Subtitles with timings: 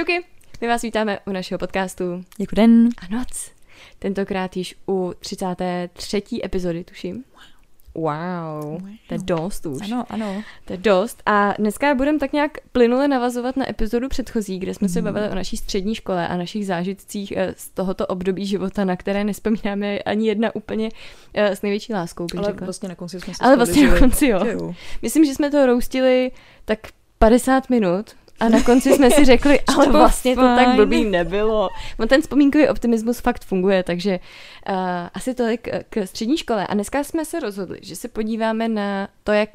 [0.00, 0.24] Čauky,
[0.60, 2.88] my vás vítáme u našeho podcastu Jako den.
[2.98, 3.50] a noc.
[3.98, 6.22] Tentokrát již u 33.
[6.44, 7.24] epizody, tuším.
[7.94, 9.82] Wow, to je dost už.
[9.82, 10.42] Ano, ano.
[10.64, 11.22] To je dost.
[11.26, 15.34] A dneska budeme tak nějak plynule navazovat na epizodu předchozí, kde jsme se bavili o
[15.34, 20.28] naší střední škole a našich zážitcích eh, z tohoto období života, na které nespomínáme ani
[20.28, 20.88] jedna úplně
[21.34, 22.64] eh, s největší láskou, Ale řekla.
[22.64, 24.74] vlastně na konci jsme se Ale vlastně na konci jo.
[25.02, 26.30] Myslím, že jsme to roustili
[26.64, 26.78] tak
[27.18, 28.10] 50 minut
[28.40, 30.76] a na konci jsme si řekli, ale to vlastně to tak fajn.
[30.76, 31.68] blbý nebylo.
[31.98, 34.18] No ten vzpomínkový optimismus fakt funguje, takže
[34.68, 34.74] uh,
[35.14, 36.66] asi tolik eh, k střední škole.
[36.66, 39.48] A dneska jsme se rozhodli, že se podíváme na to, jak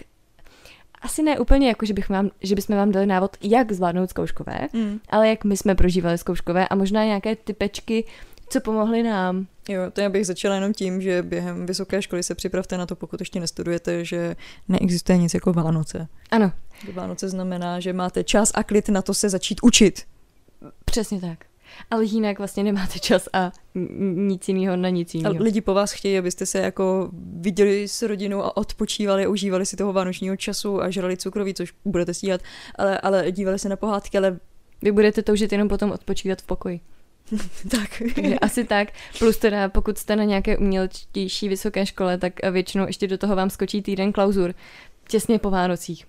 [1.02, 4.60] asi ne úplně jako, že, bych vám, že bychom vám dali návod, jak zvládnout zkouškové,
[4.74, 5.00] Mm.
[5.10, 8.04] ale jak my jsme prožívali zkouškové a možná nějaké typečky,
[8.50, 9.48] co pomohly nám.
[9.70, 12.96] Jo, to já bych začala jenom tím, že během vysoké školy se připravte na to,
[12.96, 14.36] pokud ještě nestudujete, že
[14.68, 16.08] neexistuje nic jako Vánoce.
[16.32, 16.52] Ano,
[16.85, 20.04] Že Vánoce znamená, že máte čas a klid na to se začít učit.
[20.85, 21.45] přesně tak.
[21.91, 23.51] Ale jinak vlastně nemáte čas a
[24.15, 25.35] nic jiného na nic jiného.
[25.43, 29.93] lidi po vás chtějí, abyste se jako viděli s rodinou a odpočívali, užívali si toho
[29.93, 32.41] vánočního času a žrali cukroví, což budete stíhat,
[32.76, 34.40] ale, ale dívali se na pohádky, ale
[34.81, 36.79] Vy budete toužit jenom potom odpočívat v pokoji.
[37.71, 38.01] tak.
[38.15, 38.87] Takže asi tak.
[39.20, 43.49] Plus teda, pokud jste na nějaké umělčtější vysoké škole, tak většinou ještě do toho vám
[43.49, 44.53] skočí týden klauzur.
[45.07, 46.05] Těsně po Vánocích.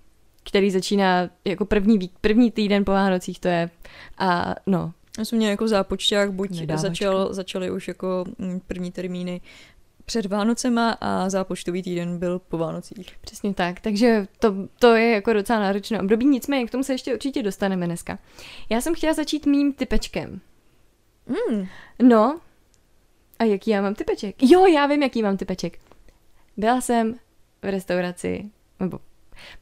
[0.46, 3.70] Který začíná jako první, vík, první týden po Vánocích to je.
[4.18, 6.88] A no, Já jsem měl jako zápočták, buď Nedávačka.
[6.88, 9.40] začal, začaly už jako mm, první termíny
[10.04, 13.18] před Vánocema a zápočtový týden byl po Vánocích.
[13.20, 13.80] přesně tak.
[13.80, 17.86] Takže to, to je jako docela náročné období, nicméně k tomu se ještě určitě dostaneme
[17.86, 18.18] dneska.
[18.70, 20.40] Já jsem chtěla začít mým typečkem.
[21.26, 21.66] Mm.
[22.02, 22.40] No,
[23.38, 24.34] a jaký já mám typeček?
[24.42, 25.78] Jo, já vím, jaký mám typeček.
[26.56, 27.14] Byla jsem
[27.62, 28.98] v restauraci, nebo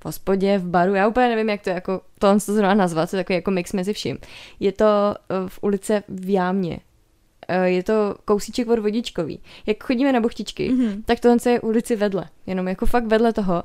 [0.00, 3.10] v hospodě, v baru, já úplně nevím, jak to jako, to on to zrovna nazvat,
[3.10, 4.18] to je takový jako mix mezi vším.
[4.60, 6.78] Je to eh, v ulice v Jámě.
[7.48, 9.40] Eh, Je to kousíček od vodičkový.
[9.66, 11.02] Jak chodíme na buchtičky, Mm-hmm.
[11.06, 12.24] tak tohle je ulici vedle.
[12.46, 13.64] Jenom jako fakt vedle toho.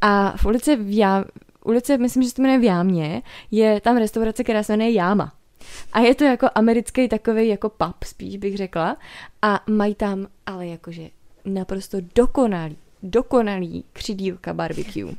[0.00, 1.24] A v ulici v Já...
[1.64, 5.32] ulice, myslím, že se to jmenuje v Jámě, je tam restaurace, která se jmenuje Jáma.
[5.92, 8.96] A je to jako americký takový jako pub, spíš bych řekla.
[9.42, 11.02] A mají tam ale jakože
[11.44, 15.14] naprosto dokonalý, dokonalý křidílka barbecue.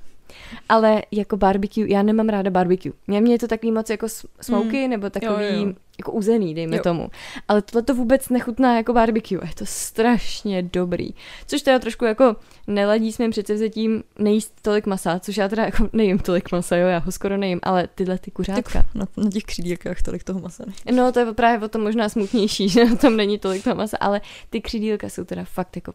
[0.70, 2.92] Ale jako barbecue, já nemám ráda barbecue.
[3.08, 4.08] Mě, mě je to takový moc jako
[4.42, 4.90] smoky, Mm.
[4.90, 5.74] nebo takový Jo, jo.
[5.98, 6.84] jako uzený, dejme Jo.
[6.84, 7.10] tomu.
[7.48, 9.40] Ale tohle to vůbec nechutná jako barbecue.
[9.42, 11.10] A je to strašně dobrý.
[11.48, 12.36] Což teda trošku jako
[12.68, 16.88] neladí s mým předsevzetím nejíst tolik masa, což já teda jako nejím tolik masa, jo,
[16.88, 18.86] já ho skoro nejím, ale tyhle ty kuřátka.
[18.96, 20.64] Na, na těch křídílkách tolik toho masa.
[20.68, 20.92] ne?
[20.96, 24.22] No, to je právě o tom možná smutnější, že tom není tolik toho masa, ale
[24.50, 25.94] ty křídílka jsou teda fakt jako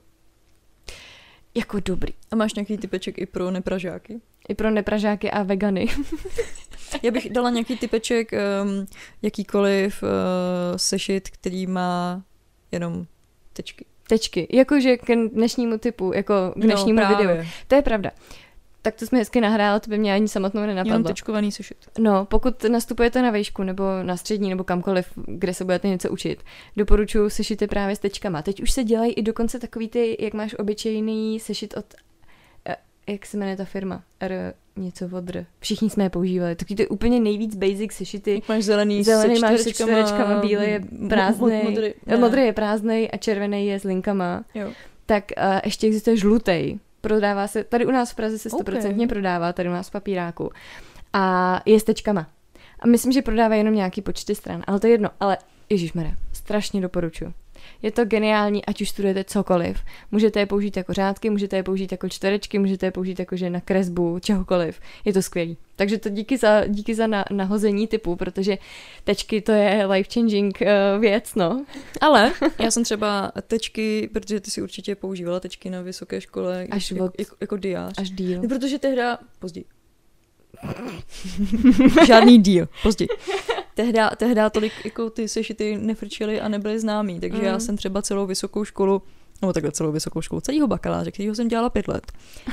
[1.59, 2.13] jako dobrý.
[2.31, 4.21] A máš nějaký typeček i pro nepražáky?
[4.49, 5.87] I pro nepražáky a vegany.
[7.03, 8.87] Já bych dala nějaký typeček, um,
[9.23, 10.09] jakýkoliv uh,
[10.77, 12.23] sešit, který má
[12.73, 13.07] jenom
[13.53, 13.85] tečky.
[14.09, 14.49] Tečky.
[14.53, 17.47] Jakože k dnešnímu typu, jako k dnešnímu no, videu.
[17.67, 18.11] To je pravda.
[18.83, 21.09] Tak to jsme hezky nahrála, to by mě ani samotnou Jenom nenapadlo.
[21.09, 21.77] tečkovaný sešit.
[21.99, 26.43] No, pokud nastupujete na vejšku nebo na střední nebo kamkoliv, kde se budete něco učit,
[26.77, 28.43] doporučuji sešity právě s tečkama.
[28.43, 31.85] Teď už se dělají i dokonce takový ty, jak máš obyčejný sešit od,
[32.69, 34.03] eh, jak se jmenuje ta firma?
[34.21, 35.47] R, něco od R.
[35.61, 36.57] Všichni jsme je používali.
[36.57, 38.35] Takový ty úplně nejvíc basic sešity.
[38.35, 43.09] Jak máš zelený, Zelený se máš se čtverečkama, bílý je mo- modrý, modrý je prázdnej
[43.13, 44.45] a červený je s linkama.
[44.55, 44.71] Jo.
[45.07, 46.79] Tak uh, ještě existuje žlutý.
[47.01, 50.51] Prodává se, tady u nás v Praze se stoprocentně prodává, tady u nás v papíráku.
[51.13, 52.27] A je s tečkama.
[52.81, 55.11] A myslím, že prodává jenom nějaký počty stran, ale to je jedno.
[55.21, 55.39] Ale
[55.71, 57.33] Ježišmarja, strašně doporučuji.
[57.83, 59.79] Je to geniální, ať už studujete cokoliv.
[60.11, 63.51] Můžete je použít jako řádky, můžete je použít jako čtverečky, můžete je použít jako že
[63.51, 64.81] na kresbu, čehokoliv.
[65.05, 65.57] Je to skvělý.
[65.77, 68.59] Takže to díky za, díky za na, nahození typu, protože
[69.05, 71.65] tečky to je life-changing uh, věc, no.
[72.01, 76.91] Ale já jsem třeba tečky, protože ty si určitě používala tečky na vysoké škole Až
[76.91, 77.95] jako, od- jako, jako diář.
[77.99, 78.43] Až díl.
[78.43, 79.65] No, protože tehda, později.
[82.07, 83.09] Žádný díl, později.
[83.79, 87.45] Tehda, tehda tolik jako ty sešity nefrčely a nebyly známý, takže Mm.
[87.45, 89.03] já jsem třeba celou vysokou školu
[89.43, 92.13] nebo takhle celou vysokou školu, celého bakaláře, kterýho jsem dělala pět let,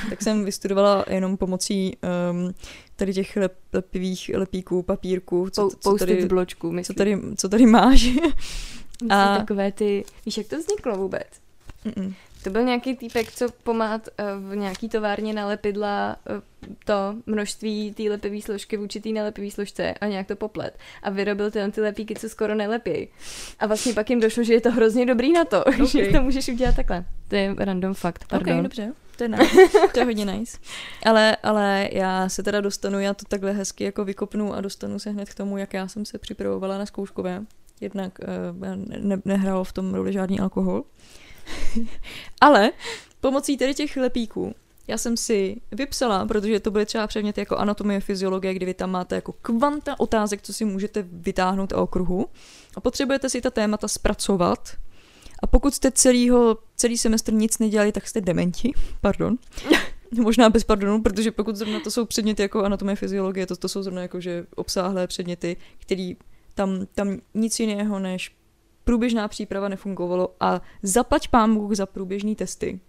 [0.09, 1.97] tak jsem vystudovala jenom pomocí
[2.31, 2.53] um,
[2.95, 8.09] tady těch lep, lepivých lepíků, papírků, co, co, tady, bločku, co, tady, co tady máš.
[9.09, 9.23] A...
[9.23, 11.27] A- takové ty, víš, jak to vzniklo vůbec?
[11.85, 12.13] Mm-mm.
[12.45, 16.41] To byl nějaký týpek, co pomád eh, v nějaký továrně nalepidla eh,
[16.85, 20.77] to množství té lepivý složky v určitý nelepivý složce a nějak to poplet.
[21.03, 23.07] A vyrobil ty, ty lepíky, co skoro nelepí.
[23.59, 25.85] A vlastně pak jim došlo, že je to hrozně dobrý na to, Ok.
[25.87, 27.05] že to můžeš udělat takhle.
[27.27, 28.57] To je random fakt, pardon.
[28.57, 28.93] Ok, dobře.
[29.17, 29.57] to je nice,
[29.93, 30.57] to je hodně nice.
[31.05, 35.09] Ale, ale já se teda dostanu, já to takhle hezky jako vykopnu a dostanu se
[35.09, 37.41] hned k tomu, jak já jsem se připravovala na zkouškové.
[37.81, 40.83] Jednak uh, ne, nehrál v tom roli žádný alkohol.
[42.41, 42.71] Ale
[43.21, 44.55] pomocí tedy těch lepíků
[44.87, 48.91] já jsem si vypsala, protože to byly třeba předměty jako anatomie, fyziologie, kdy vy tam
[48.91, 52.27] máte jako kvanta otázek, co si můžete vytáhnout o okruhu
[52.75, 54.77] a potřebujete si ta témata zpracovat
[55.43, 58.71] a pokud jste celýho, celý semestr nic nedělali, tak jste dementi,
[59.01, 59.37] pardon.
[60.21, 63.83] Možná bez pardonu, protože pokud zrovna to jsou předměty jako anatomie, fyziologie, to, to jsou
[63.83, 66.15] zrovna jako, že obsáhlé předměty, který
[66.53, 68.35] tam, tam nic jiného než
[68.85, 72.79] průběžná příprava nefungovalo a zaplať pán Bůh za průběžný testy,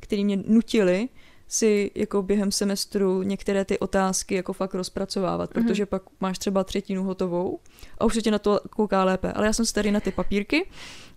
[0.00, 1.08] který mě nutili
[1.48, 5.62] si jako během semestru některé ty otázky jako fakt rozpracovávat, mm-hmm.
[5.62, 7.58] protože pak máš třeba třetinu hotovou
[7.98, 9.32] a už se tě na to kouká lépe.
[9.32, 10.68] Ale já jsem si tady na ty papírky,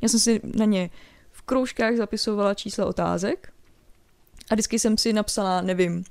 [0.01, 0.89] já jsem si na ně
[1.31, 3.53] v kroužkách zapisovala čísla otázek
[4.51, 6.03] a vždycky jsem si napsala, nevím,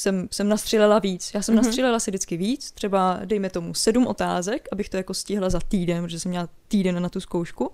[0.00, 1.30] jsem, jsem nastřílela víc.
[1.34, 1.62] Já jsem mm-hmm.
[1.62, 6.04] nastřílela si vždycky víc, třeba dejme tomu sedm otázek, abych to jako stihla za týden,
[6.04, 7.72] protože jsem měla týden na tu zkoušku.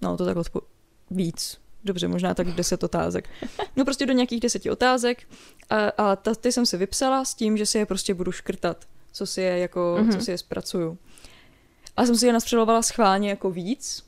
[0.00, 0.62] No, to tak odpo-
[1.10, 3.28] víc dobře, možná tak deset otázek.
[3.76, 5.28] No prostě do nějakých deseti otázek
[5.70, 8.84] a, a ta, ty jsem si vypsala s tím, že si je prostě budu škrtat,
[9.12, 10.12] co si je jako, mm-hmm.
[10.12, 10.98] co si je zpracuju.
[11.96, 14.04] A jsem si je nastřelovala schválně jako víc,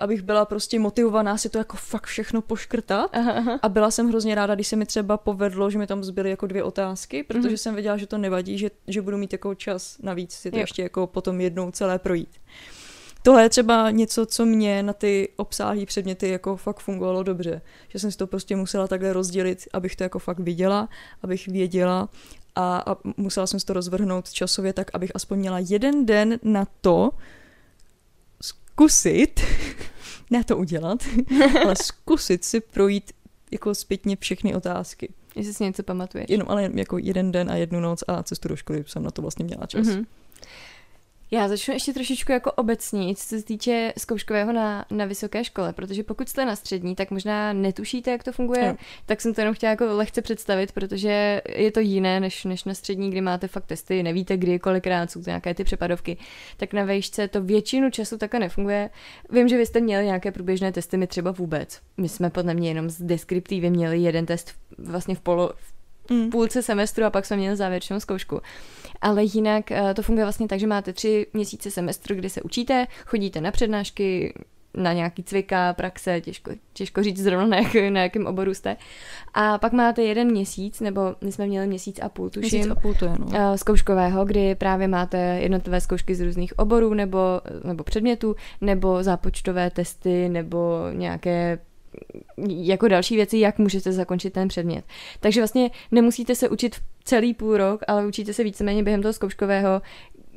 [0.00, 3.10] abych byla prostě motivovaná si to jako fakt všechno poškrtat.
[3.12, 3.58] Aha, aha.
[3.62, 6.46] A byla jsem hrozně ráda, když se mi třeba povedlo, že mi tam zbyly jako
[6.46, 7.56] dvě otázky, protože mm-hmm.
[7.56, 10.60] jsem věděla, že to nevadí, že, že budu mít jako čas navíc si to jo.
[10.60, 12.30] ještě jako potom jednou celé projít
[13.24, 17.60] tohle je třeba něco, co mě na ty obsáhlé předměty jako fakt fungovalo dobře.
[17.88, 20.88] Že jsem si to prostě musela takhle rozdělit, abych to jako fakt viděla,
[21.22, 22.08] abych věděla
[22.54, 26.66] a, a musela jsem si to rozvrhnout časově tak, abych aspoň měla jeden den na
[26.80, 27.10] to
[28.74, 29.40] zkusit,
[30.30, 30.98] ne to udělat,
[31.64, 33.12] ale zkusit si projít
[33.50, 35.12] jako zpětně všechny otázky.
[35.36, 36.26] Jestli si něco pamatuješ.
[36.28, 39.22] Jenom ale jako jeden den a jednu noc a cestu do školy jsem na to
[39.22, 39.86] vlastně měla čas.
[39.86, 40.06] Mm-hmm.
[41.30, 46.02] Já začnu ještě trošičku jako obecní, co se týče zkouškového na, na vysoké škole, protože
[46.02, 48.76] pokud jste na střední, tak možná netušíte, jak to funguje, no.
[49.06, 52.74] tak jsem to jenom chtěla jako lehce představit, protože je to jiné než, než na
[52.74, 56.16] střední, kdy máte fakt testy, nevíte kdy, kolikrát jsou to nějaké ty přepadovky,
[56.56, 58.90] tak na vejšce to většinu času takhle nefunguje.
[59.30, 61.80] Vím, že vy jste měli nějaké průběžné testy, my třeba vůbec.
[61.96, 65.73] My jsme podle mě jenom z deskriptivy měli jeden test vlastně v, polo, v
[66.10, 66.30] mm.
[66.30, 68.40] půlce semestru a pak jsme měli závěrečnou zkoušku.
[69.00, 72.86] Ale jinak eh, to funguje vlastně tak, že máte tři měsíce semestru, kdy se učíte,
[73.06, 74.34] chodíte na přednášky,
[74.76, 78.76] na nějaký cvika, praxe, těžko, těžko říct zrovna na, jak, na jakém oboru jste.
[79.34, 82.80] A pak máte jeden měsíc, nebo my jsme měli měsíc a půl, tuším, měsíc a
[82.80, 83.26] půl to je, no.
[83.34, 87.18] Eh, zkouškového, kdy právě máte jednotlivé zkoušky z různých oborů nebo,
[87.64, 91.58] nebo předmětů, nebo zápočtové testy, nebo nějaké
[92.48, 94.84] jako další věci, jak můžete zakončit ten předmět.
[95.20, 99.82] Takže vlastně nemusíte se učit celý půl rok, ale učíte se víceméně během toho zkouškového,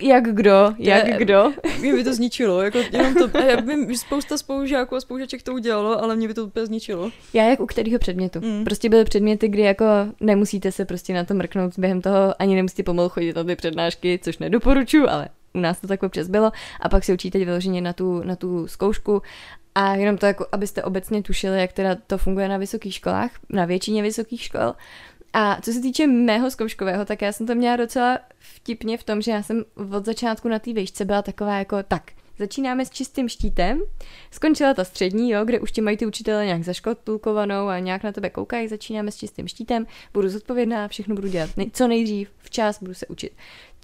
[0.01, 1.51] jak kdo, jak je, kdo.
[1.79, 5.53] Mě by to zničilo, jako jenom to, já vím, že spousta spolužáků a spolužaček to
[5.53, 7.11] udělalo, ale mě by to úplně zničilo.
[7.33, 8.39] Já jak u kterého předmětu.
[8.41, 8.63] Mm.
[8.63, 9.85] Prostě byly předměty, kdy jako
[10.19, 14.19] nemusíte se prostě na to mrknout během toho, ani nemusíte pomalu chodit na ty přednášky,
[14.23, 16.51] což nedoporučuji, ale u nás to tak občas bylo
[16.81, 19.21] a pak se učíte vyloženě na tu, na tu zkoušku
[19.77, 23.65] a jenom to jako, abyste obecně tušili, jak teda to funguje na vysokých školách, na
[23.65, 24.73] většině vysokých škol.
[25.33, 29.21] A co se týče mého zkouškového, tak já jsem to měla docela vtipně v tom,
[29.21, 29.63] že já jsem
[29.95, 32.03] od začátku na té výšce byla taková jako tak,
[32.39, 33.81] Začínáme s čistým štítem.
[34.31, 38.11] Skončila ta střední, jo, kde už ti mají ty učitele nějak zaškotulkovanou a nějak na
[38.11, 38.67] tebe koukají.
[38.67, 43.31] Začínáme s čistým štítem, budu zodpovědná, všechno budu dělat co nejdřív, včas, budu se učit.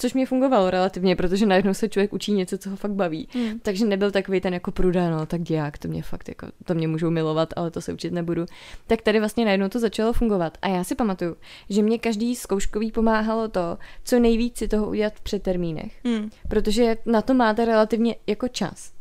[0.03, 3.27] Což mě fungovalo relativně, protože najednou se člověk učí něco, co ho fakt baví.
[3.35, 3.59] Mm.
[3.59, 6.87] Takže nebyl takový ten jako prudá, no tak děják, to mě fakt jako, to mě
[6.87, 8.45] můžou milovat, ale to se učit nebudu.
[8.87, 10.57] Tak tady vlastně najednou to začalo fungovat.
[10.61, 11.35] A já si pamatuju,
[11.69, 15.93] že mě každý zkouškový pomáhalo to, co nejvíc si toho udělat před termínech.
[16.03, 16.29] Mm.
[16.49, 18.91] Protože na to máte relativně jako čas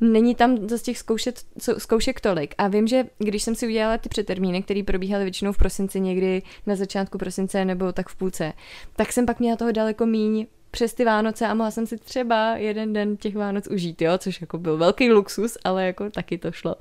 [0.00, 1.42] není tam z těch zkoušet,
[1.78, 2.54] zkoušek tolik.
[2.58, 6.42] A vím, že když jsem si udělala ty přetermíny, které probíhaly většinou v prosinci, někdy
[6.66, 8.52] na začátku prosince nebo tak v půlce,
[8.96, 12.56] tak jsem pak měla toho daleko míň přes ty Vánoce a mohla jsem si třeba
[12.56, 16.52] jeden den těch Vánoc užít, jo, což jako byl velký luxus, ale jako taky to
[16.52, 16.76] šlo.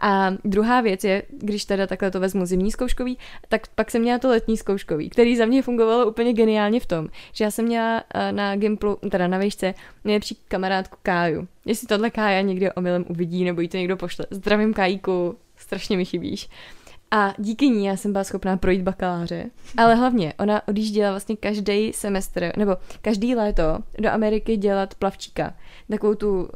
[0.00, 4.18] A druhá věc je, když teda takhle to vezmu zimní zkouškový, tak pak jsem měla
[4.18, 8.04] to letní zkouškový, který za mě fungovalo úplně geniálně v tom, že já jsem měla
[8.14, 9.74] eh, na Gimplu, teda na výšce,
[10.04, 11.48] nejlepší kamarádku Káju.
[11.64, 14.26] Jestli tohle Kája někdy omylem uvidí, nebo jí to někdo pošle.
[14.30, 16.48] Zdravím Kájíku, strašně mi chybíš.
[17.14, 19.50] A díky ní já jsem byla schopná projít bakaláře.
[19.76, 25.54] Ale hlavně, ona odjížděla vlastně každý semestr, nebo každý léto do Ameriky dělat plavčíka.
[25.90, 26.48] Takovou tu uh,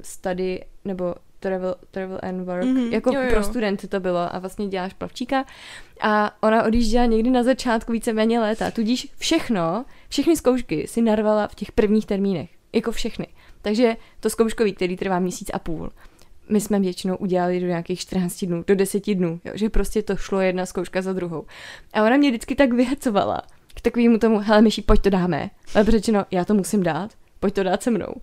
[0.00, 3.30] study, nebo travel, travel and work, Mhm, jako jo, jo.
[3.30, 5.44] pro studenty to bylo a vlastně děláš plavčíka
[6.00, 11.54] a ona odjížděla někdy na začátku víceméně léta, tudíž všechno, všechny zkoušky si narvala v
[11.54, 13.26] těch prvních termínech, jako všechny.
[13.62, 15.90] Takže to zkouškový, který trvá měsíc a půl,
[16.48, 20.16] my jsme většinou udělali do nějakých 14 dnů, do 10 dnů, jo, že prostě to
[20.16, 21.46] šlo jedna zkouška za druhou.
[21.92, 23.42] A ona mě vždycky tak vyhecovala
[23.74, 25.50] k takovému tomu, hele Myši, pojď to dáme.
[25.74, 27.10] Ale řečeno, já to musím dát,
[27.40, 28.14] pojď to dát se mnou.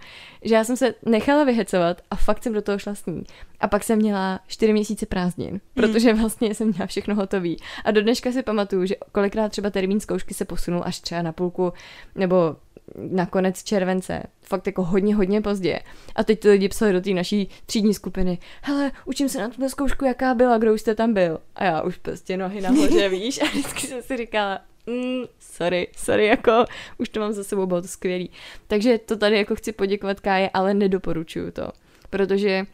[0.41, 3.23] Že já jsem se nechala vyhecovat a fakt jsem do toho šla s ní.
[3.59, 7.57] A pak jsem měla čtyři měsíce prázdnin, protože vlastně jsem měla všechno hotový.
[7.85, 11.31] A do dneška si pamatuju, že kolikrát třeba termín zkoušky se posunul až třeba na
[11.31, 11.73] půlku
[12.15, 12.55] nebo
[12.95, 15.79] na konec července, fakt jako hodně, hodně pozdě.
[16.15, 19.69] A teď ty lidi psali do té naší třídní skupiny, hele, učím se na tuto
[19.69, 21.39] zkoušku, jaká byla, kdo už jste tam byl.
[21.55, 26.25] A já už prostě nohy nahoře, víš, a vždycky jsem si říkala, mm, sorry, sorry,
[26.25, 26.65] jako
[26.97, 28.29] už to mám za sebou, bylo to skvělý.
[28.67, 31.67] Takže to tady jako chci poděkovat Káje, ale nedoporučuju to,
[32.09, 32.65] protože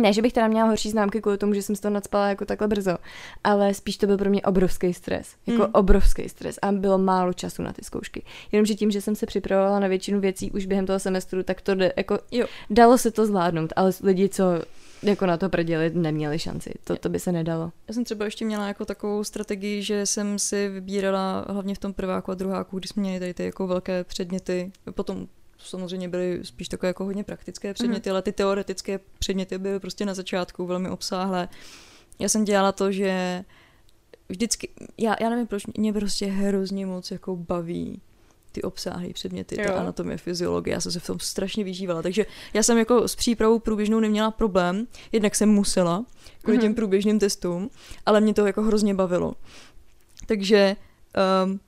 [0.00, 2.68] ne, že bych teda měla horší známky kvůli tomu, že jsem toho nadspala jako takhle
[2.68, 2.96] brzo,
[3.44, 5.34] ale spíš to byl pro mě obrovský stres.
[5.46, 5.68] Jako Mm.
[5.72, 8.22] obrovský stres a bylo málo času na ty zkoušky.
[8.52, 11.74] Jenomže tím, že jsem se připravovala na většinu věcí už během toho semestru, tak to
[11.74, 12.46] jde, jako Jo.
[12.70, 14.44] dalo se to zvládnout, ale lidi, co
[15.02, 16.72] jako na to prděli, neměli šanci.
[16.84, 17.72] To, to by se nedalo.
[17.88, 21.92] Já jsem třeba ještě měla jako takovou strategii, že jsem si vybírala hlavně v tom
[21.92, 25.26] prváku a druháku, když jsme měli tady ty jako velké předměty, potom
[25.64, 28.12] samozřejmě byly spíš takové jako hodně praktické předměty, mm.
[28.12, 31.48] ale ty teoretické předměty byly prostě na začátku velmi obsáhlé.
[32.18, 33.44] Já jsem dělala to, že
[34.28, 38.00] vždycky, já, já nevím proč, mě prostě hrozně moc jako baví
[38.52, 39.74] ty obsáhlé předměty, ta Jo.
[39.74, 43.58] anatomie, fyziologie, já jsem se v tom strašně vyžívala, takže já jsem jako s přípravou
[43.58, 46.04] průběžnou neměla problém, jednak jsem musela,
[46.42, 46.62] kvůli Mhm.
[46.62, 47.70] těm průběžným testům,
[48.06, 49.34] ale mě to jako hrozně bavilo.
[50.26, 50.76] Takže
[51.44, 51.60] um,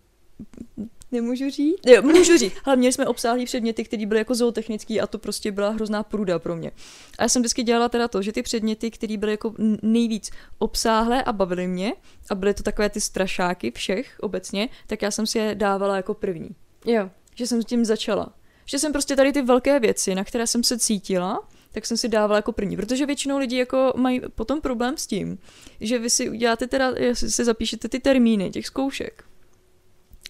[1.12, 1.78] nemůžu říct?
[1.86, 5.52] Jo, můžu říct, ale měli jsme obsáhlý předměty, které byly jako zootechnický a to prostě
[5.52, 6.70] byla hrozná pruda pro mě.
[7.18, 11.22] A já jsem vždycky dělala teda to, že ty předměty, které byly jako nejvíc obsáhlé
[11.22, 11.92] a bavily mě,
[12.30, 16.14] a byly to takové ty strašáky všech obecně, tak já jsem si je dávala jako
[16.14, 16.50] první.
[16.86, 17.10] Jo.
[17.34, 18.32] Že jsem s tím začala.
[18.66, 22.08] Že jsem prostě tady ty velké věci, na které jsem se cítila, tak jsem si
[22.08, 25.38] dávala jako první, protože většinou lidi jako mají potom problém s tím,
[25.80, 29.24] že vy si uděláte teda, si zapíšete ty termíny těch zkoušek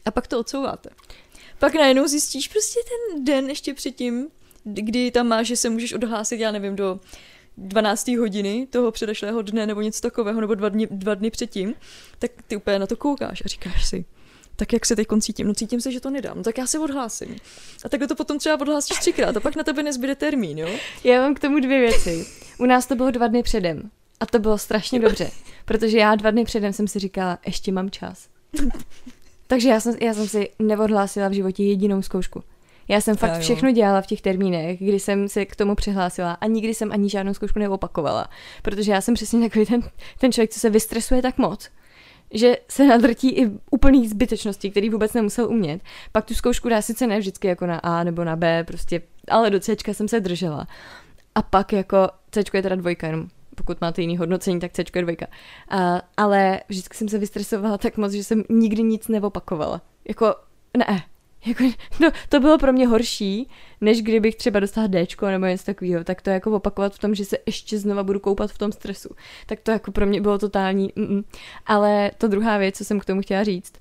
[0.04, 0.90] a pak to odsouváte.
[1.58, 4.28] Pak najednou zjistíš prostě ten den ještě předtím,
[4.64, 7.00] kdy tam máš, že se můžeš odhlásit, já nevím, do
[7.56, 8.08] 12.
[8.08, 11.74] hodiny toho předešlého dne nebo něco takového, nebo dva dny, dva dny předtím,
[12.18, 14.04] tak ty úplně na to koukáš a říkáš si,
[14.56, 15.46] tak jak se teď cítím?
[15.46, 17.36] No cítím se, že to nedám, no tak já se odhlásím.
[17.84, 20.68] A takhle to potom třeba odhlásíš třikrát a pak na tebe nezbyde termín, jo?
[21.04, 22.26] Já mám k tomu dvě věci.
[22.58, 23.90] U nás to bylo dva dny předem.
[24.20, 25.30] A to bylo strašně dobře,
[25.64, 28.28] protože já dva dny předem jsem si říkala, ještě mám čas.
[29.46, 32.42] Takže já jsem, já jsem si neodhlásila v životě jedinou zkoušku.
[32.88, 36.46] Já jsem fakt všechno dělala v těch termínech, kdy jsem se k tomu přihlásila a
[36.46, 38.28] nikdy jsem ani žádnou zkoušku neopakovala.
[38.62, 39.80] Protože já jsem přesně takový ten,
[40.18, 41.70] ten člověk, co se vystresuje tak moc,
[42.30, 45.82] že se nadrtí i úplných zbytečností, který vůbec nemusel umět.
[46.12, 49.50] Pak tu zkoušku dá sice ne vždycky jako na A nebo na B, prostě, ale
[49.50, 50.66] do C jsem se držela.
[51.34, 55.02] A pak jako C je teda dvojka, jenom pokud máte jiný hodnocení, tak C je
[55.02, 55.26] dvojka.
[55.68, 59.82] A, ale vždycky jsem se vystresovala tak moc, že jsem nikdy nic neopakovala.
[60.08, 60.34] Jako,
[60.76, 61.04] ne,
[61.46, 61.64] jako,
[62.00, 63.48] no, to bylo pro mě horší,
[63.80, 67.24] než kdybych třeba dostala D nebo něco takového, tak to jako opakovat v tom, že
[67.24, 69.08] se ještě znova budu koupat v tom stresu.
[69.46, 71.24] Tak to jako pro mě bylo totální, mm-mm.
[71.66, 73.72] ale to druhá věc, co jsem k tomu chtěla říct,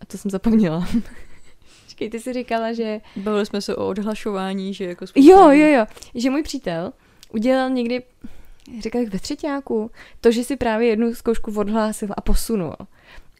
[0.00, 0.88] a to jsem zapomněla.
[1.84, 3.00] Počkej, ty jsi říkala, že...
[3.16, 6.92] Bavili jsme se o odhlašování, že jako Jo, jo, jo, že můj přítel
[7.34, 8.02] udělal někdy,
[8.80, 9.90] říkal jak ve třetíku,
[10.20, 12.76] to, že si právě jednu zkoušku odhlásil a posunul.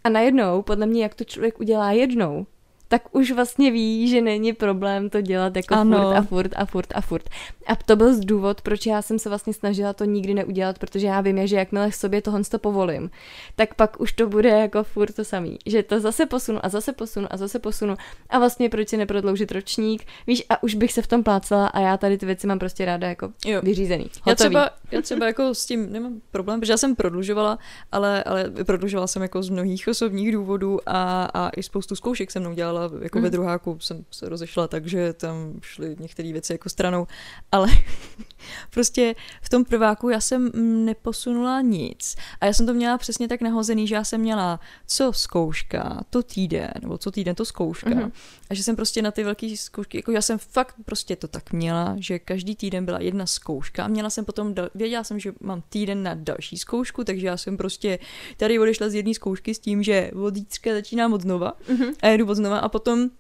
[0.05, 2.47] A najednou, podle mě, jak to člověk udělá jednou,
[2.89, 5.99] tak už vlastně ví, že není problém to dělat jako Ano.
[5.99, 7.31] furt a furt a furt a furt.
[7.67, 11.21] A to byl důvod, proč já jsem se vlastně snažila to nikdy neudělat, protože já
[11.21, 13.11] vím, že jakmile sobě tohle to povolím,
[13.57, 15.59] tak pak už to bude jako furt to samý.
[15.67, 17.95] Že to zase posunu a zase posunu a zase posunu
[18.31, 21.81] a vlastně proč si neprodloužit ročník, víš, a už bych se v tom plácala a
[21.81, 23.61] já tady ty věci mám prostě ráda jako Jo.
[23.63, 24.05] vyřízený.
[24.05, 24.35] Já Hotový.
[24.37, 27.59] třeba, já třeba jako s tím nemám problém, protože já jsem prodlužovala,
[27.93, 32.43] ale, ale prodlužovala jsem jako z mnohých osobních důvodů a, a i spoustu zkoušek jsem
[32.43, 33.23] mnou dělala, jako Mhm.
[33.25, 37.07] ve druháku jsem se rozešla, takže tam šly některé věci jako stranou,
[37.53, 37.69] ale
[38.71, 43.29] prostě v tom prváku já jsem mm, neposunula nic a já jsem to měla přesně
[43.29, 47.91] tak nahozený, že já jsem měla co zkouška, to týden, nebo co týden to zkouška
[47.91, 48.13] Mhm.
[48.51, 51.53] a že jsem prostě na ty velké zkoušky, jako já jsem fakt prostě to tak
[51.53, 55.33] měla, že každý týden byla jedna zkouška a měla jsem potom, dal, věděla jsem, že
[55.41, 57.99] mám týden na další zkoušku, takže já jsem prostě
[58.37, 61.89] tady odešla z jedné zkoušky s tím, že od zítřka začínám od znova Mhm.
[62.03, 63.11] a jedu od znova a potom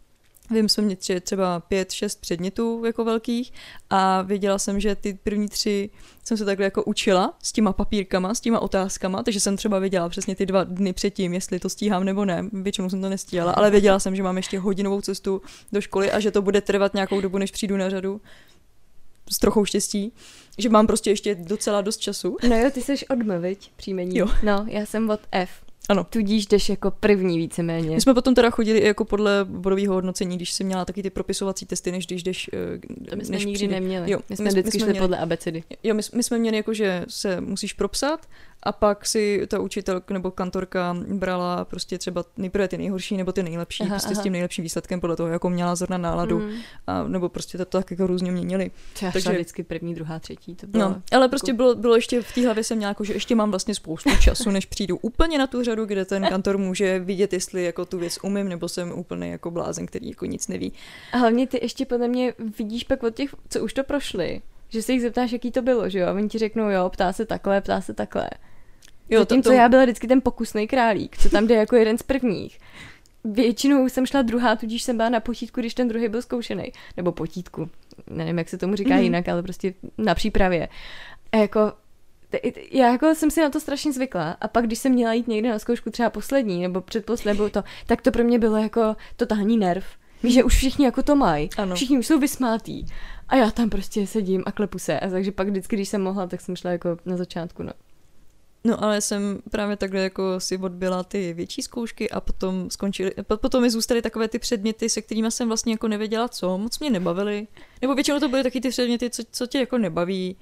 [0.51, 3.53] Vím, jsme měli třeba pět, šest předmětů jako velkých
[3.91, 5.91] a věděla jsem, že ty první tři
[6.25, 10.09] jsem se takhle jako učila s těma papírkama, s těma otázkama, takže jsem třeba věděla
[10.09, 12.49] přesně ty dva dny předtím, jestli to stíhám nebo ne.
[12.53, 16.21] Většinou jsem to nestíhala, ale věděla jsem, že mám ještě hodinovou cestu do školy a
[16.21, 18.21] že to bude trvat nějakou dobu, než přijdu na řadu
[19.33, 20.13] s trochou štěstí,
[20.59, 22.37] že mám prostě ještě docela dost času.
[22.49, 23.71] No jo, ty jsi od M, viď?
[23.77, 24.19] Příjmení.
[24.19, 24.27] Jo.
[24.43, 25.64] No, já jsem od F.
[25.89, 26.05] Ano.
[26.05, 27.91] Tudíž jdeš jako první víceméně.
[27.95, 31.67] My jsme potom teda chodili jako podle bodového hodnocení, když jsi měla taky ty propisovací
[31.67, 32.51] testy, než když jdeš...
[32.53, 32.79] eh,
[33.11, 34.11] To my jsme než nikdy přijde- neměli.
[34.11, 35.63] Jo, my jsme vždycky šli měli, podle abecedy.
[35.83, 38.29] Jo, my, my jsme měli jako, že se musíš propsat
[38.63, 43.43] a pak si ta učitelka nebo kantorka brala prostě třeba nejprve ty nejhorší nebo ty
[43.43, 44.21] nejlepší, Aha, prostě aha.
[44.21, 46.47] s tím nejlepším výsledkem podle toho, jako měla zrovna náladu, mm.
[46.47, 46.57] Mm.
[46.87, 48.71] a, nebo prostě to, to tak jako různě měnili.
[48.99, 50.55] To já Takže- vždycky první, druhá, třetí.
[50.55, 50.89] To bylo...
[50.89, 53.51] No, ale prostě bylo, bylo ještě v té hlavě jsem měla jako, že ještě mám
[53.51, 57.65] vlastně spoustu času, než přijdu úplně na tu řadu, kde ten kantor může vidět, jestli
[57.65, 60.73] jako tu věc umím, nebo jsem úplně jako blázen, který jako nic neví.
[61.13, 64.83] A hlavně ty ještě podle mě vidíš pak od těch, co už to prošli, že
[64.83, 66.09] se jich zeptáš, jaký to bylo, že jo?
[66.09, 68.31] A oni ti řeknou, jo, ptá se takhle, ptá se takhle.
[69.11, 71.99] Jo, Zatímco to, to, já byla vždycky ten pokusný králík, co tam jde jako jeden
[71.99, 72.59] z prvních.
[73.25, 76.73] Většinou jsem šla druhá, tudíž jsem byla na potítku, když ten druhý byl zkoušený.
[76.97, 77.71] Nebo potítku.
[78.11, 79.03] Nevím, jak se tomu říká mm-hmm.
[79.03, 80.69] jinak, ale prostě na přípravě.
[81.33, 81.73] A jako
[82.71, 85.51] já jako jsem si na to strašně zvykla a pak, když jsem měla jít někde
[85.51, 89.57] na zkoušku třeba poslední nebo předposlední, nebo to, tak to pro mě bylo jako totální
[89.57, 89.85] nerv.
[90.23, 91.49] Víš, že už všichni jako to mají.
[91.75, 92.87] Všichni už jsou vysmátý.
[93.29, 95.01] A já tam prostě sedím a klepu se.
[95.01, 97.63] A takže pak vždycky, když jsem mohla, tak jsem šla jako na začátku.
[97.63, 97.73] No.
[98.67, 103.37] No ale jsem právě takhle jako si odbyla ty větší zkoušky a potom skončili, po-
[103.37, 106.91] potom mi zůstaly takové ty předměty, se kterými jsem vlastně jako nevěděla co, moc mě
[106.91, 107.47] nebavily.
[107.83, 110.37] Nebo většinou to byly taky ty předměty, co, co tě jako nebaví,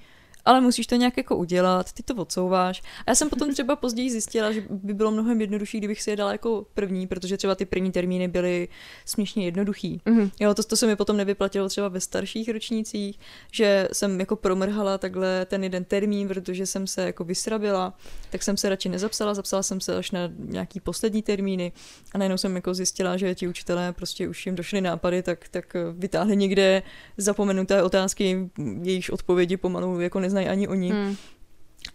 [0.44, 2.82] ale musíš to nějak jako udělat, ty to odsouváš.
[3.06, 6.16] A já jsem potom třeba později zjistila, že by bylo mnohem jednodušší, kdybych si je
[6.16, 8.68] dala jako první, protože třeba ty první termíny byly
[9.04, 10.00] směšně jednoduchý.
[10.04, 10.30] Mhm.
[10.40, 13.18] Jo, to, to se mi potom nevyplatilo třeba ve starších ročnících,
[13.52, 17.94] že jsem jako promrhala takhle ten jeden termín, protože jsem se jako vysrabila,
[18.30, 21.72] tak jsem se radši nezapsala, zapsala jsem se až na nějaký poslední termíny
[22.12, 25.76] a najednou jsem jako zjistila, že ti učitelé prostě už jim došly nápady, tak, tak
[25.92, 26.82] vytáhli někde
[27.16, 28.50] zapomenuté otázky,
[28.82, 30.92] jejichž odpovědi pomalu jako neznají ani oni.
[30.92, 31.16] Mm.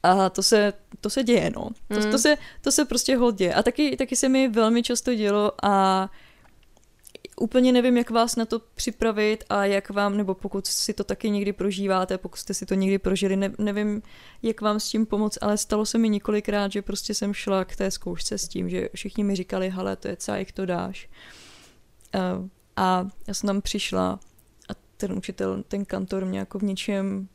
[0.03, 1.69] A to se, to se děje, no.
[1.87, 2.11] To, Mm.
[2.11, 3.53] to, se, to se prostě hod děje.
[3.53, 6.09] A taky, taky se mi velmi často dělo a
[7.39, 11.29] úplně nevím, jak vás na to připravit a jak vám, nebo pokud si to taky
[11.29, 14.01] někdy prožíváte, pokud jste si to někdy prožili, ne, nevím,
[14.43, 17.75] jak vám s tím pomoct, ale stalo se mi několikrát, že prostě jsem šla k
[17.75, 21.09] té zkoušce s tím, že všichni mi říkali, hele, to je jak to dáš.
[22.75, 24.19] A já jsem tam přišla
[24.69, 27.27] a ten učitel, ten kantor mě jako v něčem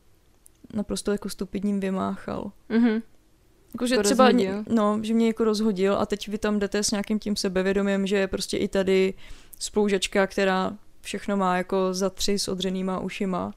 [0.73, 2.51] naprosto jako stupidním vymáchal.
[2.69, 3.01] Mhm.
[3.73, 4.63] Jako, že Jako třeba, rozhodil?
[4.69, 8.17] no, že mě jako rozhodil a teď vy tam jdete s nějakým tím sebevědomím, že
[8.17, 9.13] je prostě i tady
[9.59, 13.53] spolužačka, která všechno má jako za tři s odřenýma ušima,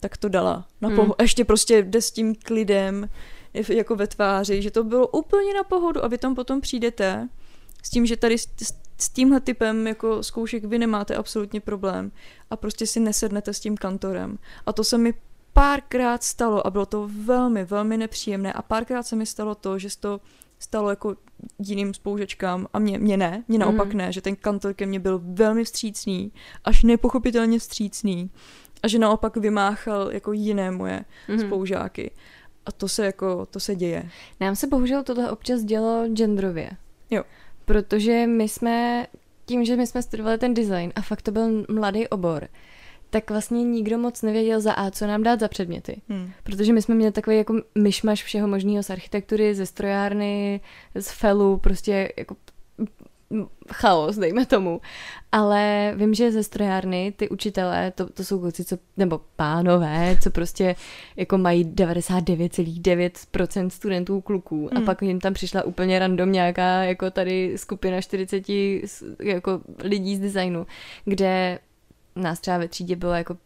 [0.00, 0.66] tak to dala.
[0.80, 0.96] Na Hmm.
[0.96, 3.08] poho- a ještě prostě jde s tím klidem
[3.68, 7.28] jako ve tváři, že to bylo úplně na pohodu a vy tam potom přijdete
[7.82, 12.12] s tím, že tady s, s, s tímhle typem jako zkoušek vy nemáte absolutně problém
[12.50, 14.38] a prostě si nesednete s tím kantorem.
[14.66, 15.14] A to se mi
[15.52, 19.88] párkrát stalo a bylo to velmi, velmi nepříjemné a párkrát se mi stalo to, že
[20.00, 20.20] to
[20.58, 21.16] stalo jako
[21.58, 23.96] jiným spolužečkám a mě, mě ne, mě naopak Mhm.
[23.98, 26.32] ne, že ten kantor ke mně byl velmi vstřícný,
[26.64, 28.30] až nepochopitelně vstřícný
[28.82, 31.38] a že naopak vymáchal jako jiné moje Mhm.
[31.40, 32.10] spolužáky.
[32.66, 34.08] A to se jako, to se děje.
[34.40, 36.70] Nám se bohužel tohle občas dělo genderově.
[37.10, 37.24] Jo.
[37.64, 39.06] Protože my jsme,
[39.46, 42.48] tím, že my jsme studovali ten design a fakt to byl mladý obor,
[43.12, 46.00] tak vlastně nikdo moc nevěděl za A, co nám dát za předměty.
[46.08, 46.30] Hmm.
[46.42, 50.60] Protože my jsme měli takový jako myšmaš všeho možného z architektury, ze strojárny,
[50.94, 52.36] z felu, prostě jako
[53.72, 54.80] chaos, dejme tomu.
[55.32, 60.30] Ale vím, že ze strojárny ty učitelé, to, to jsou kluci, co, nebo pánové, co
[60.30, 60.74] prostě
[61.16, 64.84] jako mají 99,9% studentů kluků a Hmm.
[64.84, 68.48] pak jim tam přišla úplně random nějaká jako tady skupina 40
[68.86, 70.66] s- jako lidí z designu,
[71.04, 71.58] kde
[72.16, 73.36] nás třeba ve třídě bylo jako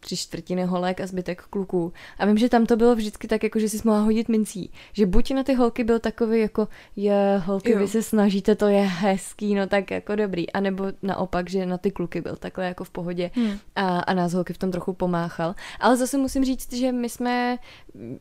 [0.00, 1.92] tři čtvrtiny holek a zbytek kluků.
[2.18, 4.70] A vím, že tam to bylo vždycky tak, jako že si mohla hodit mincí.
[4.92, 7.78] Že buď na ty holky byl takový jako, je, holky, Jo.
[7.78, 10.52] vy se snažíte, to je hezký, no tak jako dobrý.
[10.52, 13.58] A nebo naopak, že na ty kluky byl takhle jako v pohodě Hmm.
[13.76, 15.54] a, a nás holky v tom trochu pomáchal.
[15.80, 17.58] Ale zase musím říct, že my jsme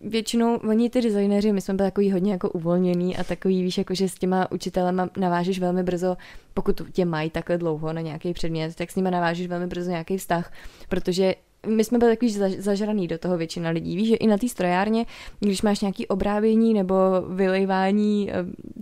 [0.01, 3.95] většinou, oni ty designéři, my jsme byli takový hodně jako uvolněný a takový, víš, jako
[3.95, 6.17] že s těma učitelema navážeš velmi brzo,
[6.53, 10.17] pokud tě mají takhle dlouho na nějaký předmět, tak s nimi navážeš velmi brzo nějaký
[10.17, 10.53] vztah,
[10.89, 13.95] protože my jsme byli takový zaž- zažraný do toho většina lidí.
[13.95, 15.05] Víš, že i na té strojárně,
[15.39, 16.95] když máš nějaký obrábění nebo
[17.29, 18.33] vylejvání eh,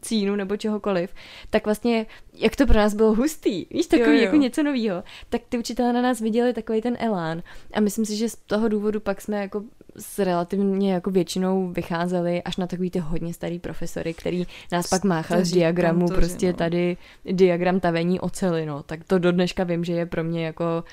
[0.02, 1.14] cínu nebo čehokoliv,
[1.50, 4.24] tak vlastně, jak to pro nás bylo hustý, víš, takový jo, jo.
[4.24, 7.44] jako něco nového, tak ty učitelé na nás viděli takový ten elán.
[7.74, 9.64] A myslím si, že z toho důvodu pak jsme jako
[9.98, 15.04] s relativně jako většinou vycházeli až na takový ty hodně starý profesory, který nás pak
[15.04, 16.58] máchal z diagramu, to, prostě no.
[16.58, 16.98] tady
[17.32, 18.84] diagram tavení oceli, no.
[18.84, 20.84] Tak to do dneška vím, že je pro mě jako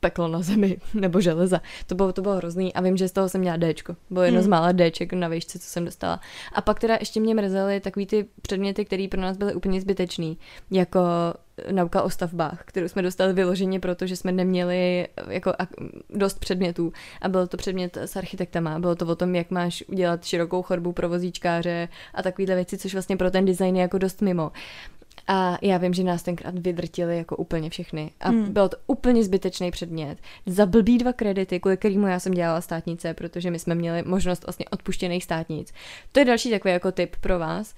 [0.00, 1.60] peklo na zemi, nebo železa.
[1.86, 3.96] To bylo, to bylo hrozný a vím, že z toho jsem měla Dčko.
[4.10, 4.44] Bylo jedno hmm.
[4.44, 6.20] z mála Dček na výšce, co jsem dostala.
[6.52, 10.38] A pak teda ještě mě mrzely takový ty předměty, které pro nás byly úplně zbytečný,
[10.70, 11.00] jako
[11.70, 15.52] nauka o stavbách, kterou jsme dostali vyloženě, protože jsme neměli jako
[16.10, 20.24] dost předmětů a byl to předmět s architektama, bylo to o tom, jak máš udělat
[20.24, 24.22] širokou chodbu pro vozíčkáře a takovéhle věci, což vlastně pro ten design je jako dost
[24.22, 24.52] mimo.
[25.28, 28.10] A já vím, že nás tenkrát vydrtili jako úplně všechny.
[28.20, 28.52] A hmm.
[28.52, 30.18] byl to úplně zbytečný předmět.
[30.46, 34.46] Za blbý dva kredity, kvůli kterému já jsem dělala státnice, protože my jsme měli možnost
[34.46, 35.72] vlastně odpuštěných státnic.
[36.12, 37.74] To je další takový jako tip pro vás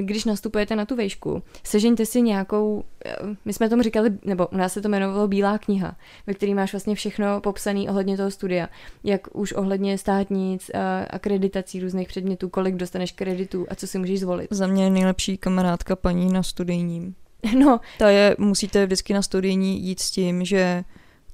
[0.00, 4.56] když nastupujete na tu vejšku, sežeňte si nějakou, eh, my jsme tomu říkali, nebo u
[4.56, 8.68] nás se to jmenovalo Bílá kniha, ve které máš vlastně všechno popsané ohledně toho studia,
[9.04, 14.20] jak už ohledně státnic, a akreditací různých předmětů, kolik dostaneš kreditů a co si můžeš
[14.20, 14.46] zvolit.
[14.50, 17.14] Za mě je nejlepší kamarádka paní na studijním.
[17.58, 17.80] No.
[17.98, 20.84] Ta je, musíte vždycky na studijní jít s tím, že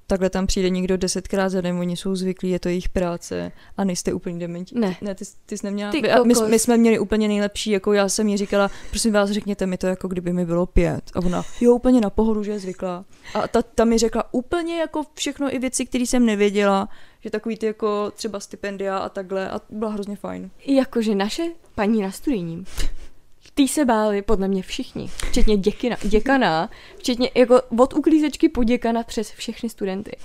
[0.09, 3.85] takhle tam přijde někdo desetkrát za den, oni jsou zvyklí, je to jejich práce a
[3.85, 4.79] nejste úplně dementi.
[4.79, 4.97] Ne.
[5.01, 5.93] Ne, ty, ty jsi neměla.
[5.93, 9.67] Ty my, my, jsme měli úplně nejlepší, jako já jsem jí říkala, prosím vás, řekněte
[9.67, 11.03] mi to, jako kdyby mi bylo pět.
[11.15, 13.05] A ona, jo, úplně na pohodu, že je zvyklá.
[13.35, 16.89] A ta, ta mi řekla úplně jako všechno i věci, které jsem nevěděla,
[17.21, 20.51] že takový ty jako třeba stipendia a takhle a byla hrozně fajn.
[20.67, 21.43] Jakože naše
[21.75, 22.65] paní na studijním
[23.59, 29.03] Tý se báli podle mě všichni, včetně děkina, děkana, včetně jako od uklízečky po děkana
[29.03, 30.17] přes všechny studenty.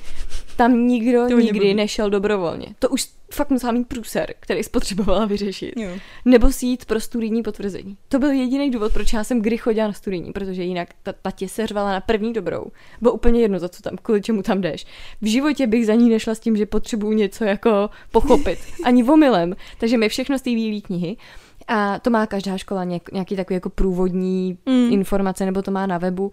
[0.55, 1.77] Tam nikdo to nikdy nebudu.
[1.77, 2.67] nešel dobrovolně.
[2.79, 5.73] To už fakt musela mít průser, který spotřebovala vyřešit.
[5.77, 5.89] Jo.
[6.25, 7.97] Nebo si jít pro studijní potvrzení.
[8.09, 11.31] To byl jediný důvod, proč já jsem kdy chodila na studijní, protože jinak ta, ta
[11.31, 12.65] tě se řvala na první dobrou.
[13.01, 14.85] Bylo úplně jedno, za co tam, kvůli čemu tam jdeš.
[15.21, 18.59] V životě bych za ní nešla s tím, že potřebuju něco jako pochopit.
[18.83, 19.55] Ani omylem.
[19.77, 20.49] Takže mi všechno z té
[20.87, 21.17] knihy.
[21.67, 24.93] A to má každá škola něk, nějaký takový jako průvodní mm.
[24.93, 26.31] informace, nebo to má na webu.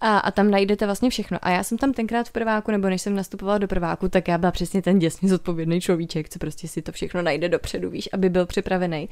[0.00, 1.38] A, a tam najdete vlastně všechno.
[1.42, 4.38] A já jsem tam tenkrát v prváku, nebo než jsem nastupovala do prváku, tak já
[4.38, 8.30] byla přesně ten děsně zodpovědný človíček, co prostě si to všechno najde dopředu, víš, aby
[8.30, 9.08] byl připravený.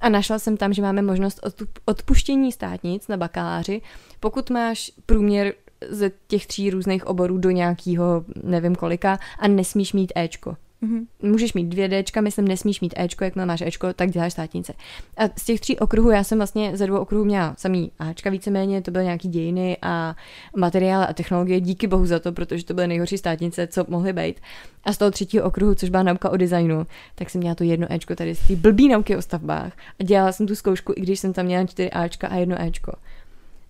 [0.00, 1.40] A našla jsem tam, že máme možnost
[1.84, 3.80] odpuštění státnic na bakaláři,
[4.20, 5.54] pokud máš průměr
[5.88, 10.56] ze těch tří různých oborů do nějakého, nevím kolika, a nesmíš mít Ečko.
[10.82, 11.06] Mm-hmm.
[11.22, 14.72] Můžeš mít dvě Dčka, myslím, nesmíš mít Ečko, jakmile máš Ečko, tak děláš státnice.
[15.16, 18.82] A z těch tří okruhů, já jsem vlastně ze dvou okruhů měla samý Ačka víceméně,
[18.82, 20.16] to byly nějaký dějiny a
[20.56, 24.40] materiály a technologie, díky bohu za to, protože to byly nejhorší státnice, co mohly být.
[24.84, 27.92] A z toho třetího okruhu, což byla nauka o designu, tak jsem měla to jedno
[27.92, 29.72] Ečko tady z té blbý nauky o stavbách.
[30.00, 32.92] A dělala jsem tu zkoušku, i když jsem tam měla čtyři Ačka a jedno Ečko.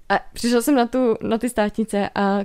[0.09, 2.38] A přišla jsem na, tu, na ty státnice a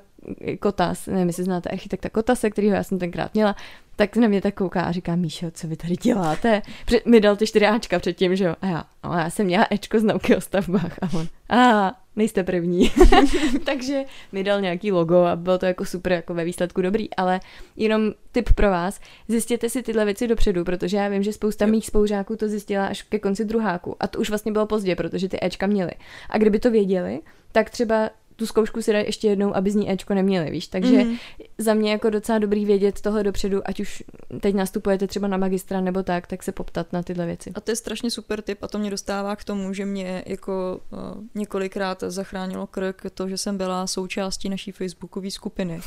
[0.59, 3.55] Kotas, nevím, jestli znáte architekta Kotase, kterýho já jsem tenkrát měla,
[3.95, 6.61] tak na mě tak kouká a říká, Míšo, co vy tady děláte?
[6.85, 8.55] Před, mi dal ty čtyři Ačka předtím, že jo?
[8.61, 12.43] A já, no, já jsem měla Ečko z nauky o stavbách a on, a nejste
[12.43, 12.91] první.
[13.65, 17.39] Takže mi dal nějaký logo a bylo to jako super, jako ve výsledku dobrý, ale
[17.75, 21.85] jenom tip pro vás, zjistěte si tyhle věci dopředu, protože já vím, že spousta mých
[21.85, 25.37] spoužáků to zjistila až ke konci druháku a to už vlastně bylo pozdě, protože ty
[25.41, 25.91] Ečka měli.
[26.29, 29.91] A kdyby to věděli, tak třeba tu zkoušku si dají ještě jednou, aby z ní
[29.91, 30.67] Ečko neměli, víš.
[30.67, 31.15] Takže mm.
[31.57, 34.03] za mě jako docela dobrý vědět tohle dopředu, ať už
[34.39, 37.51] teď nastupujete třeba na magistra nebo tak, tak se poptat na tyhle věci.
[37.55, 40.81] A to je strašně super tip a to mě dostává k tomu, že mě jako
[40.91, 40.99] uh,
[41.35, 45.81] několikrát zachránilo krk to, že jsem byla součástí naší facebookové skupiny.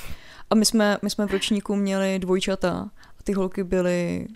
[0.50, 4.26] A my jsme, my jsme v ročníku měli dvojčata a ty holky byly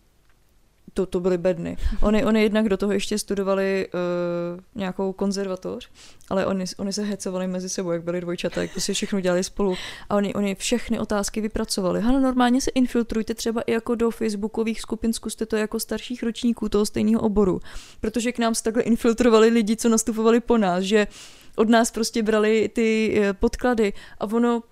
[0.95, 1.77] to, to byly bedny.
[2.01, 5.91] Oni, oni jednak do toho ještě studovali uh, nějakou konzervatoř,
[6.31, 9.75] ale oni, oni se hecovali mezi sebou, jak byli dvojčata, jak prostě všechno dělali spolu
[10.09, 12.01] a oni, oni všechny otázky vypracovali.
[12.01, 16.69] Hano, normálně se infiltrujte třeba i jako do facebookových skupin, zkuste to jako starších ročníků
[16.69, 17.61] toho stejného oboru,
[18.01, 21.07] protože k nám se takhle infiltrovali lidi, co nastupovali po nás, že
[21.57, 24.63] od nás prostě brali ty eh, podklady a ono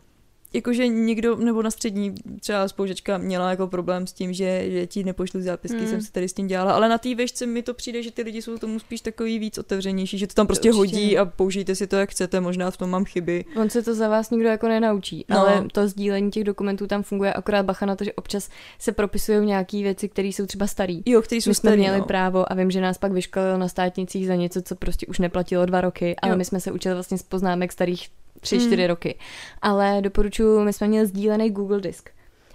[0.52, 5.04] jakože někdo, nebo na střední třeba spoužečka měla jako problém s tím, že, že ti
[5.04, 5.86] nepošlu zápisky, mm.
[5.86, 8.22] jsem se tady s tím dělala, ale na té vešce mi to přijde, že ty
[8.22, 11.74] lidi jsou tomu spíš takový víc otevřenější, že to tam prostě to hodí a použijte
[11.74, 13.44] si to, jak chcete, možná v tom mám chyby.
[13.56, 15.38] On se to za vás nikdo jako nenaučí, no.
[15.38, 19.46] ale to sdílení těch dokumentů tam funguje akorát bacha na to, že občas se propisují
[19.46, 20.94] nějaké věci, které jsou třeba staré.
[21.06, 22.04] Jo, které jsou my jsme měli no.
[22.04, 25.66] právo a vím, že nás pak vyškolil na státnicích za něco, co prostě už neplatilo
[25.66, 26.38] dva roky, ale jo.
[26.38, 28.08] my jsme se učili vlastně z poznámek starých
[28.40, 28.66] tři, mm.
[28.66, 29.18] čtyři roky.
[29.62, 32.10] Ale doporučuji, my jsme měli sdílený Google disk.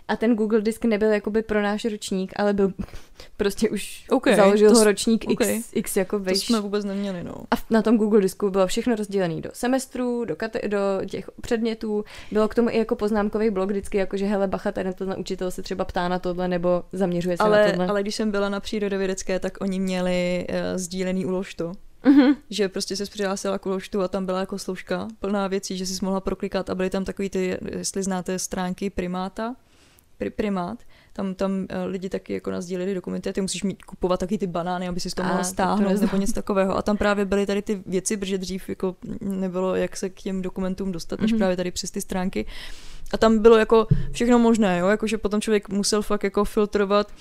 [0.08, 2.74] a ten Google disk nebyl jakoby pro náš ročník, ale byl
[3.38, 5.56] prostě už Okay, založil to ho ročník okay.
[5.56, 6.46] X, X jako To vejš.
[6.46, 7.34] jsme vůbec neměli, no.
[7.52, 10.78] A na tom Google disku bylo všechno rozdělené do semestrů, do, kate- do
[11.10, 12.06] těch předmětů.
[12.32, 15.52] Bylo k tomu i jako poznámkový blok vždycky, jako že hele, bacha, ten tenhle učitel
[15.52, 17.88] se třeba ptá na tohle, nebo zaměřuje se na Ale, tohle.
[17.88, 21.72] ale když jsem byla na přírodovědecké, tak oni měli uh, sdílený uložto.
[22.06, 22.36] Mhm.
[22.50, 26.06] Že prostě se přihlásila k uložtu a tam byla jako složka plná věcí, že jsi
[26.06, 29.56] mohla proklikat a byly tam takový ty, jestli znáte stránky primáta,
[30.18, 30.84] pri, primát,
[31.16, 34.48] tam, tam uh, lidi taky jako nazdílili dokumenty a ty musíš mít kupovat taky ty
[34.48, 36.78] banány, aby si to mohla stáhnout nebo něco takového.
[36.78, 40.42] A tam právě byly tady ty věci, protože dřív jako nebylo, jak se k těm
[40.42, 41.40] dokumentům dostat, než Mhm.
[41.40, 42.46] právě tady přes ty stránky.
[43.14, 47.12] A tam bylo jako všechno možné, jo, jakože potom člověk musel fakt jako filtrovat,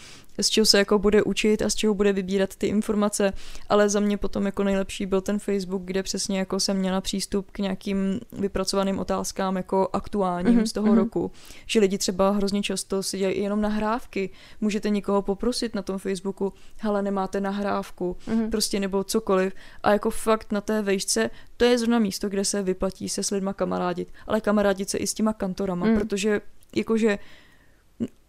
[0.40, 3.32] z čeho se jako bude učit a z čeho bude vybírat ty informace,
[3.68, 7.50] ale za mě potom jako nejlepší byl ten Facebook, kde přesně jako jsem měla přístup
[7.50, 10.96] k nějakým vypracovaným otázkám jako aktuálním Mhm, z toho mhm.
[10.96, 11.30] roku,
[11.66, 16.52] že lidi třeba hrozně často si dělají jenom nahrávky, můžete někoho poprosit na tom Facebooku,
[16.78, 18.50] hele, nemáte nahrávku, Mhm.
[18.50, 19.52] prostě nebo cokoliv.
[19.82, 23.30] A jako fakt na té vejšce, to je zrovna místo, kde se vyplatí se s
[23.30, 25.92] lidma kamarádit, ale kamarádit se i s těma kantorama, Mm.
[25.92, 25.98] mm.
[25.98, 26.40] protože
[26.76, 27.18] jakože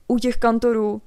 [0.08, 1.02] u těch kantorů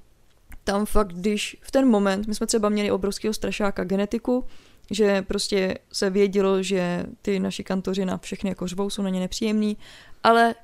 [0.65, 4.45] tam fakt, když v ten moment, my jsme třeba měli obrovského strašáka genetiku,
[4.91, 9.21] že prostě se vědělo, že ty naši kantoři na všechny jako řvou, jsou na ně
[9.21, 9.77] nepříjemní,
[10.23, 10.55] ale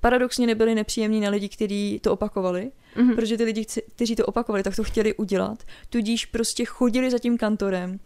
[0.00, 3.14] paradoxně nebyli nepříjemní na lidi, kteří to opakovali, Mhm.
[3.14, 5.58] protože ty lidi, kteří to opakovali, tak to chtěli udělat.
[5.90, 8.00] Tudíž prostě chodili za tím kantorem,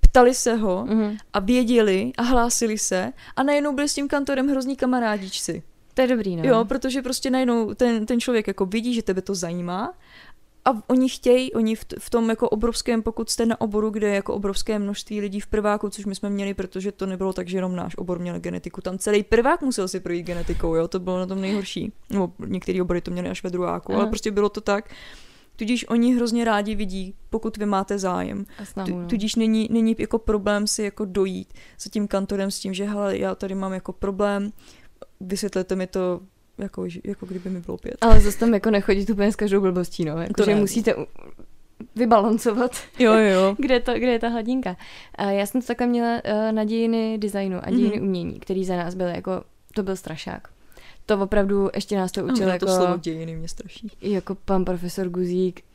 [0.00, 1.16] ptali se ho Mhm.
[1.32, 5.62] a věděli a hlásili se a najednou byli s tím kantorem hrozní kamarádičci.
[5.94, 6.42] To je dobrý, no.
[6.44, 9.92] Jo, protože prostě najednou ten, ten člověk jako vidí, že tebe to zajímá
[10.68, 14.14] a oni chtějí, oni v, v tom jako obrovském, pokud jste na oboru, kde je
[14.14, 17.58] jako obrovské množství lidí v prváku, což my jsme měli, protože to nebylo tak, že
[17.58, 21.18] jenom náš obor měl genetiku, tam celý prvák musel si projít genetikou, jo, to bylo
[21.18, 21.92] na tom nejhorší.
[22.10, 24.10] Nebo některé obory to měli až ve druháku, ale Aha.
[24.10, 24.90] prostě bylo to tak.
[25.56, 28.46] Tudíž oni hrozně rádi vidí, pokud vy máte zájem.
[28.64, 29.08] Snahu, no.
[29.08, 33.18] Tudíž není, není jako problém si jako dojít za tím kantorem s tím, že hele,
[33.18, 34.52] já tady mám jako problém,
[35.20, 36.20] vysvětlete mi to,
[36.58, 37.94] jako, jako kdyby mi bylo pět.
[38.00, 40.22] Ale zase tam jako nechodit úplně s každou blbostí, no.
[40.22, 40.60] Jako, To že ne.
[40.60, 40.94] musíte
[41.96, 44.76] vybalancovat, Jo, jo, kde je, to, kde je ta hladinka.
[45.14, 48.06] A já jsem to takhle měla uh, na dějiny designu a dějiny Mhm.
[48.08, 49.42] umění, který za nás byl jako,
[49.74, 50.48] to byl strašák.
[51.06, 53.90] To opravdu ještě nás to učil Ano, jako, to slovo dějiny mě straší.
[54.00, 55.60] jako pan profesor Guzík.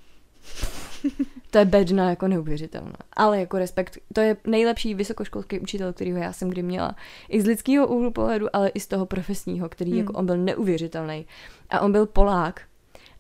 [1.53, 2.95] to je bedna jako neuvěřitelná.
[3.13, 6.95] Ale jako respekt, to je nejlepší vysokoškolský učitel, kterýho já jsem kdy měla.
[7.29, 9.99] I z lidského úhlu pohledu, ale i z toho profesního, který Hmm.
[9.99, 11.25] jako on byl neuvěřitelný.
[11.69, 12.61] A on byl Polák.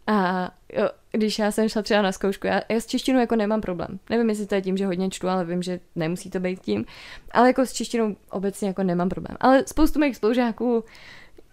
[0.07, 3.61] A jo, když já jsem šla třeba na zkoušku, já, já s češtinou jako nemám
[3.61, 3.99] problém.
[4.09, 6.85] Nevím, jestli to je tím, že hodně čtu, ale vím, že nemusí to být tím.
[7.31, 9.37] Ale jako s češtinou obecně jako nemám problém.
[9.39, 10.83] Ale spoustu mých spolužáků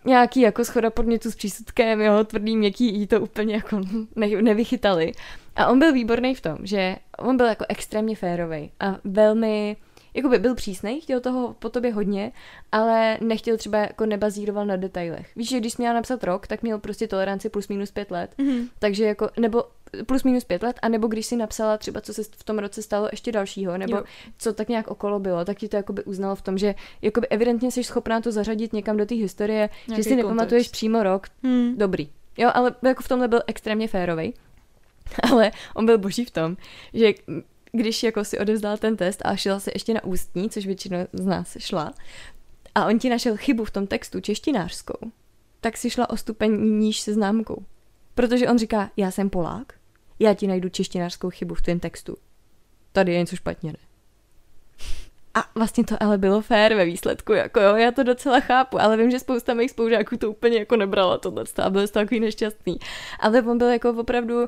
[0.05, 3.81] nějaký jako schoda podnětů s přísudkem, jo, tvrdý, měkký, jí to úplně jako
[4.17, 5.13] ne, nevychytali.
[5.57, 9.77] A on byl výborný v tom, že on byl jako extrémně férový a velmi,
[10.15, 12.33] jakoby byl přísnej, chtěl toho po tobě hodně,
[12.73, 15.37] ale nechtěl třeba jako nebazíroval na detailech.
[15.37, 18.31] Víš, že když jsi měla napsat rok, tak měl prostě toleranci plus minus pět let,
[18.39, 18.69] Mhm.
[18.79, 19.65] takže jako, nebo
[20.07, 23.09] plus minus pět let, anebo když si napsala třeba, co se v tom roce stalo
[23.13, 24.03] ještě dalšího, nebo Jo.
[24.39, 27.71] co tak nějak okolo bylo, tak ti to jakoby uznal v tom, že jakoby evidentně
[27.71, 30.73] jsi schopná to zařadit někam do té historie, Nějaký že si nepamatuješ kontext.
[30.73, 31.79] přímo rok, Hmm.
[31.79, 32.11] dobrý.
[32.39, 34.33] Jo, ale jako v tomhle byl extrémně férovej.
[35.33, 36.57] Ale on byl boží v tom,
[36.95, 37.13] že
[37.73, 41.27] když jako si odevzdal ten test a šla se ještě na ústní, což většina z
[41.27, 41.93] nás šla,
[42.75, 45.11] a on ti našel chybu v tom textu češtinářskou,
[45.61, 47.65] tak si šla o stupeň níž se známkou.
[48.15, 49.73] Protože on říká, já jsem Polák,
[50.21, 52.17] já ti najdu češtinářskou chybu v tvém textu.
[52.93, 53.79] Tady je něco špatně, ne?
[55.35, 58.97] A vlastně to ale bylo fér ve výsledku, jako jo, já to docela chápu, ale
[58.97, 62.21] vím, že spousta mých spolužáků to úplně jako nebrala tohle a byli z toho takový
[62.21, 62.79] nešťastný.
[63.21, 64.47] Ale on byl jako opravdu,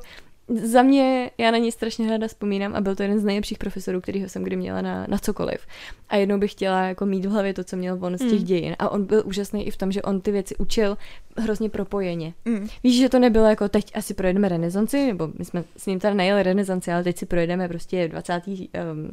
[0.49, 4.01] za mě, já na něj strašně ráda vzpomínám a byl to jeden z nejlepších profesorů,
[4.01, 5.67] kterýho jsem kdy měla na, na cokoliv.
[6.09, 8.45] A jednou bych chtěla jako mít v hlavě to, co měl on z těch Mm.
[8.45, 8.77] dějin.
[8.79, 10.99] A on byl úžasný i v tom, že on ty věci učil
[11.39, 12.35] hrozně propojeně.
[12.45, 12.69] Mm.
[12.85, 16.15] Víš, že to nebylo jako teď asi projedeme renesanci, nebo my jsme s ním tady
[16.15, 18.43] nejeli renesanci, ale teď si projedeme prostě 20.
[18.47, 19.11] Um,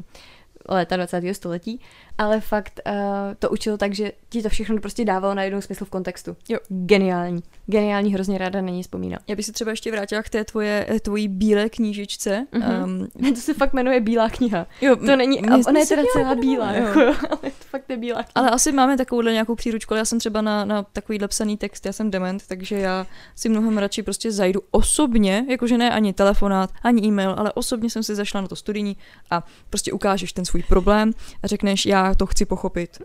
[0.70, 1.34] léta 20.
[1.34, 1.80] století,
[2.20, 2.94] ale fakt uh,
[3.40, 6.38] to učil tak, že ti to všechno prostě dávalo na jednou smysl v kontextu.
[6.50, 6.60] Jo.
[6.70, 7.44] Geniální.
[7.66, 9.20] Geniální, hrozně ráda na ní vzpomínám.
[9.28, 12.48] Já bych se třeba ještě vrátila k té tvoje, eh, tvojí bílé knížičce.
[12.52, 12.84] Mhm.
[12.84, 14.68] Um, To se fakt jmenuje Bílá kniha.
[14.82, 16.84] jo, To není, a ona je teda celá bílá, jo.
[16.86, 18.32] jako, ale to fakt je Bílá kniha.
[18.36, 21.86] Ale asi máme takovouhle nějakou příručku, ale já jsem třeba na, na takovýhle psaný text,
[21.86, 26.70] já jsem dement, takže já si mnohem radši prostě zajdu osobně, jakože ne ani telefonát,
[26.84, 28.98] ani e-mail, ale osobně jsem si zašla na to studijní
[29.32, 31.12] a prostě ukážeš ten svůj problém
[31.44, 33.02] a řekneš, já to chci pochopit.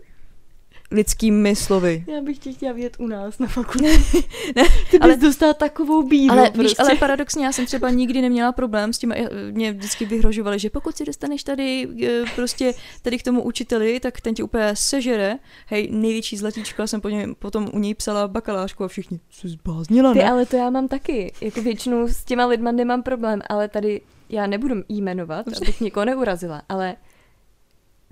[0.91, 2.05] lidskými slovy.
[2.07, 3.87] Já bych tě chtěla vidět u nás na fakultě.
[4.55, 6.61] ne, Ty bys ale- dostala takovou bídu Ale prostě.
[6.61, 10.59] víš, ale paradoxně já jsem třeba nikdy neměla problém s tím, eh, mě vždycky vyhrožovali,
[10.59, 14.75] že pokud si dostaneš tady eh, prostě tady k tomu učiteli, tak ten tě úplně
[14.75, 15.37] sežere.
[15.67, 19.49] Hej, největší zlatíčko, já jsem po něm, potom u něj psala bakalářku a všichni jsi
[19.49, 20.29] zbláznila, Ty, ne?
[20.29, 21.33] ale to já mám taky.
[21.41, 26.05] Jako většinou s těma lidma nemám problém, ale tady já nebudu jí jmenovat, abych někoho
[26.05, 26.95] neurazila, ale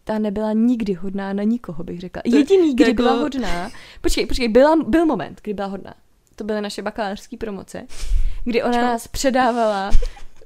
[0.03, 2.21] ta nebyla nikdy hodná na nikoho, bych řekla.
[2.25, 5.93] je- Jediný, kdy byla hodná, počkej, počkej, byla, byl moment, kdy byla hodná.
[6.35, 7.87] To byly naše bakalářské promoce,
[8.43, 9.91] kdy ona nás předávala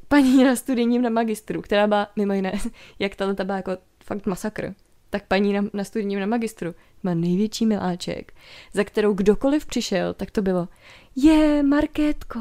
[0.07, 2.53] paní na studijním na magistru, která byla mimo jiné,
[2.99, 3.71] jak tahle ta byla jako
[4.03, 4.73] fakt masakr,
[5.09, 8.33] tak paní na, na studijním na magistru má největší miláček,
[8.73, 10.67] za kterou kdokoliv přišel, tak to bylo,
[11.15, 12.39] je, Markétko,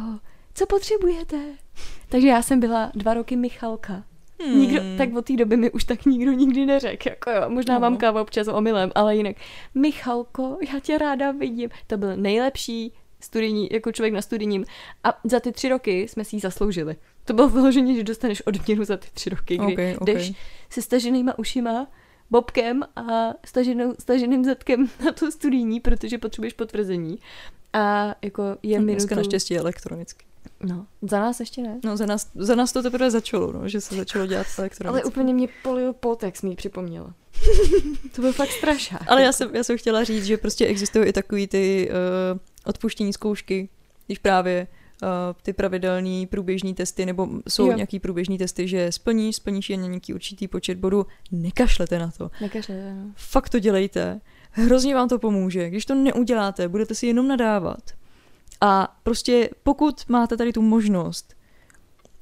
[0.55, 1.37] co potřebujete?
[2.09, 4.05] Takže já jsem byla dva roky Michalka.
[4.42, 4.61] Hmm.
[4.61, 7.09] Nikdo, tak od té doby mi už tak nikdo nikdy neřekl.
[7.09, 7.81] Jako jo, možná No.
[7.81, 9.37] mám kávu občas omylem, ale jinak.
[9.75, 11.70] Michalko, já tě ráda vidím.
[11.87, 14.64] To byl nejlepší studijní, jako člověk na studijním.
[15.05, 16.96] A za ty tři roky jsme si ji zasloužili.
[17.25, 20.14] To bylo vyloženě, že dostaneš odměnu za ty tři roky, kdy Okay, okay.
[20.14, 20.33] jdeš
[20.70, 21.87] se staženýma ušima,
[22.31, 27.18] bobkem a staženou, staženým zadkem na to studijní, protože potřebuješ potvrzení.
[27.72, 28.92] A jako je minutu...
[28.92, 30.26] Dneska naštěstí elektronicky.
[30.63, 31.81] No, za nás ještě ne.
[31.85, 35.09] No, za nás, za nás to teprve začalo, no, že se začalo dělat Ale elektronicky.
[35.09, 37.15] úplně mě polil pot, jak mi připomněla.
[38.15, 39.03] to byl fakt strašák.
[39.07, 43.13] Ale já jsem, já jsem chtěla říct, že prostě existují i takový ty uh, odpuštění
[43.13, 43.69] zkoušky,
[44.07, 44.67] když právě
[45.03, 45.09] uh,
[45.43, 47.73] ty pravidelné průběžní testy, nebo jsou Jo.
[47.73, 52.31] nějaký průběžní testy, že splníš, splníš jen nějaký určitý počet bodů, nekašlete na to.
[52.41, 53.13] Nekažle, no.
[53.17, 54.21] Fakt to dělejte.
[54.51, 55.71] Hrozně vám to pomůže.
[55.71, 57.79] Když to neuděláte, budete si jenom nadávat.
[58.61, 61.35] A prostě pokud máte tady tu možnost,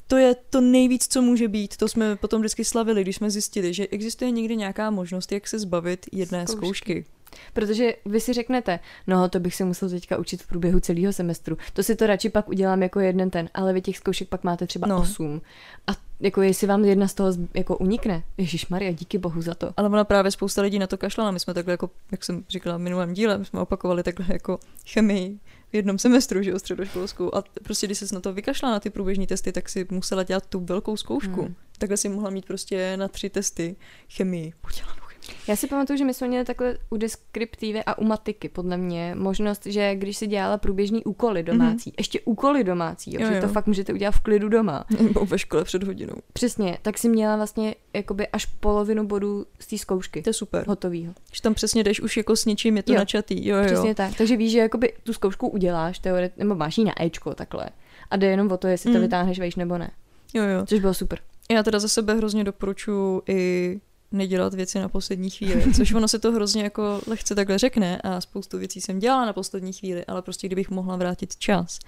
[0.07, 1.77] to je to nejvíc, co může být.
[1.77, 5.59] To jsme potom vždycky slavili, když jsme zjistili, že existuje někdy nějaká možnost, jak se
[5.59, 6.57] zbavit jedné Zkoušky.
[6.67, 7.05] zkoušky.
[7.53, 11.59] Protože vy si řeknete, no to bych se musel teďka učit v průběhu celého semestru.
[11.73, 14.67] To si to radši pak udělám jako jeden ten, ale vy těch zkoušek pak máte
[14.67, 15.01] třeba No.
[15.01, 15.41] osm.
[15.87, 19.71] A jako jestli vám jedna z toho jako unikne, Ježíš Maria, díky bohu za to.
[19.77, 21.31] Ale ona právě spousta lidí na to kašlala.
[21.31, 24.59] My jsme takhle jako, jak jsem říkala v minulém díle, my jsme opakovali takhle jako
[24.87, 25.39] chemii
[25.75, 27.35] jednom semestru, že jo, středoškolskou.
[27.35, 30.47] A prostě, když se na to vykašla na ty průběžní testy, tak si musela dělat
[30.47, 31.43] tu velkou zkoušku.
[31.43, 31.55] Hmm.
[31.79, 33.77] Takhle si mohla mít prostě na tři testy
[34.09, 34.53] chemii.
[34.67, 35.04] Udělanou chemii.
[35.49, 39.15] Já si pamatuju, že my jsme měli takhle u deskriptivy a u matiky, podle mě,
[39.15, 41.95] možnost, že když si dělala průběžný úkoly domácí, mm-hmm.
[41.99, 43.53] ještě úkoly domácí, jo, Jo, že to jo.
[43.53, 44.85] fakt můžete udělat v klidu doma.
[45.01, 46.15] Nebo ve škole před hodinou.
[46.33, 50.23] Přesně, tak si měla vlastně jakoby až polovinu bodů z té zkoušky.
[50.23, 50.65] To je super.
[50.69, 51.13] Hotovýho.
[51.33, 52.95] Že tam přesně jdeš už jako s něčím, je to Jo.
[52.97, 53.01] jo.
[53.01, 53.47] načatý.
[53.49, 53.65] Jo, jo.
[53.67, 54.15] Přesně tak.
[54.19, 57.69] Takže víš, že jakoby tu zkoušku uděláš, teoret, nebo máš ji na Ečko takhle.
[58.11, 59.03] A jde jenom o to, jestli to Mm.
[59.05, 59.91] vytáhneš vejš nebo ne.
[60.35, 60.67] jo, jo.
[60.67, 61.19] Což bylo super.
[61.51, 63.81] Já teda za sebe hrozně doporučuji i
[64.15, 68.21] nedělat věci na poslední chvíli, což ono se to hrozně jako lehce takhle řekne a
[68.21, 71.79] spoustu věcí jsem dělala na poslední chvíli, ale prostě kdybych mohla vrátit čas.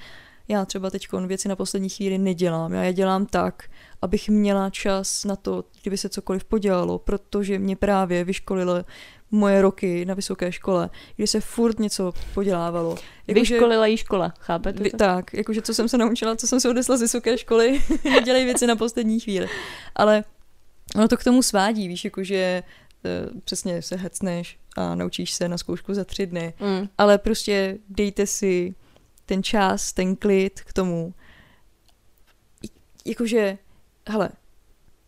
[0.48, 3.64] Já třeba teď věci na poslední chvíli nedělám, já je dělám tak,
[4.02, 8.84] abych měla čas na to, kdyby se cokoliv podělalo, protože mě právě vyškolilo
[9.30, 12.96] moje roky na vysoké škole, kdy se furt něco podělávalo.
[13.26, 14.96] Jakože- Vyškolila jí škola, chápete vy, to?
[14.96, 18.66] tak, jakože co jsem se naučila, co jsem se odesla z vysoké školy, nedělej věci
[18.66, 19.48] na poslední chvíli.
[19.96, 20.24] Ale
[20.96, 22.62] ono to k tomu svádí, víš, jakože e,
[23.44, 26.88] přesně se hecneš a naučíš se na zkoušku za tři dny, Mm.
[26.98, 28.74] ale prostě dejte si
[29.26, 31.14] ten čas, ten klid k tomu.
[33.06, 33.58] Jakože,
[34.08, 34.28] hele,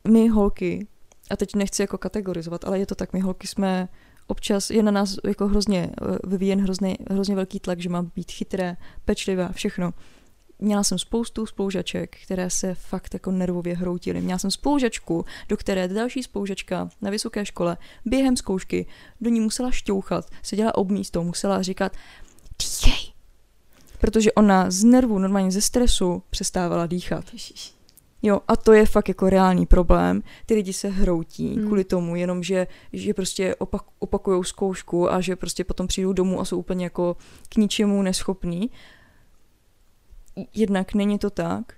[0.09, 0.87] my holky,
[1.31, 3.88] a teď nechci jako kategorizovat, ale je to tak, my holky jsme
[4.27, 8.31] občas, je na nás jako hrozně eh, vyvíjen hrozně, hrozně velký tlak, že má být
[8.33, 9.90] chytré, pečlivé, všechno.
[10.59, 14.21] Měla jsem spoustu spoužaček, které se fakt jako nervově hroutily.
[14.21, 18.87] Měla jsem spoužačku, do které další spoužačka na vysoké škole během zkoušky
[19.21, 21.92] do ní musela šťouchat, seděla ob místo, musela říkat
[22.59, 23.12] dýchej.
[24.01, 27.25] Protože ona z nervu, normálně ze stresu přestávala dýchat.
[27.33, 27.79] Ježiš.
[28.23, 30.23] Jo, a to je fakt jako reálný problém.
[30.47, 31.66] Ty lidi se hroutí Hmm.
[31.66, 36.40] kvůli tomu, jenom že, že prostě opak, opakujou zkoušku a že prostě potom přijdou domů
[36.40, 37.16] a jsou úplně jako
[37.49, 38.71] k ničemu neschopní.
[40.55, 41.72] Jednak není to tak.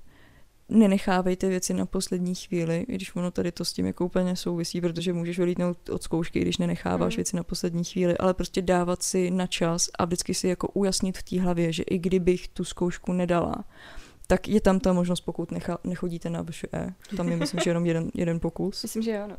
[0.69, 4.81] Nenechávejte věci na poslední chvíli, i když ono tady to s tím jako úplně souvisí,
[4.81, 7.17] protože můžeš vylítnout od zkoušky, když nenecháváš Hmm.
[7.17, 11.19] věci na poslední chvíli, ale prostě dávat si na čas a vždycky si jako ujasnit
[11.19, 13.65] v té hlavě, že i kdybych tu zkoušku nedala,
[14.27, 16.95] tak je tam ta možnost, pokud necha, nechodíte na VŠE.
[17.17, 18.83] Tam je, myslím, že jenom jeden, jeden pokus.
[18.83, 19.37] Myslím, že jo, no.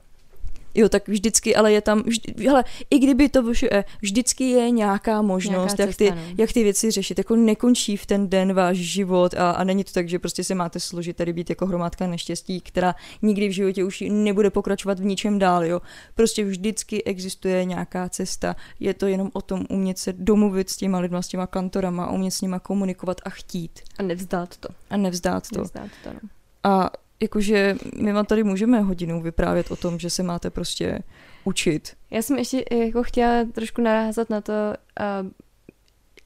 [0.75, 3.69] Jo, tak vždycky, ale je tam, vždy, hele, i kdyby to vyšlo,
[4.01, 6.17] vždycky je nějaká možnost, Nějaká jak, ty, no.
[6.37, 7.17] jak ty věci řešit.
[7.17, 10.55] Jako nekončí v ten den váš život a, a není to tak, že prostě se
[10.55, 15.05] máte složit tady být jako hromádka neštěstí, která nikdy v životě už nebude pokračovat v
[15.05, 15.81] ničem dál, jo.
[16.15, 18.55] Prostě vždycky existuje nějaká cesta.
[18.79, 22.31] Je to jenom o tom umět se domluvit s těma lidma, s těma kantorama, umět
[22.31, 23.79] s nima komunikovat a chtít.
[23.99, 24.69] A nevzdát to.
[24.89, 25.59] A nevzdát to.
[25.59, 26.19] Nevzdát to, no.
[26.63, 26.91] A
[27.21, 30.99] jakože my vám tady můžeme hodinu vyprávět o tom, že se máte prostě
[31.43, 31.93] učit.
[32.11, 35.29] Já jsem ještě jako chtěla trošku narázat na to, uh,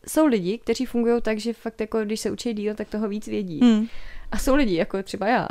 [0.07, 3.27] jsou lidi, kteří fungují tak, že fakt jako když se učí díl, tak toho víc
[3.27, 3.59] vědí.
[3.59, 3.87] Hmm.
[4.31, 5.47] A jsou lidi, jako třeba já.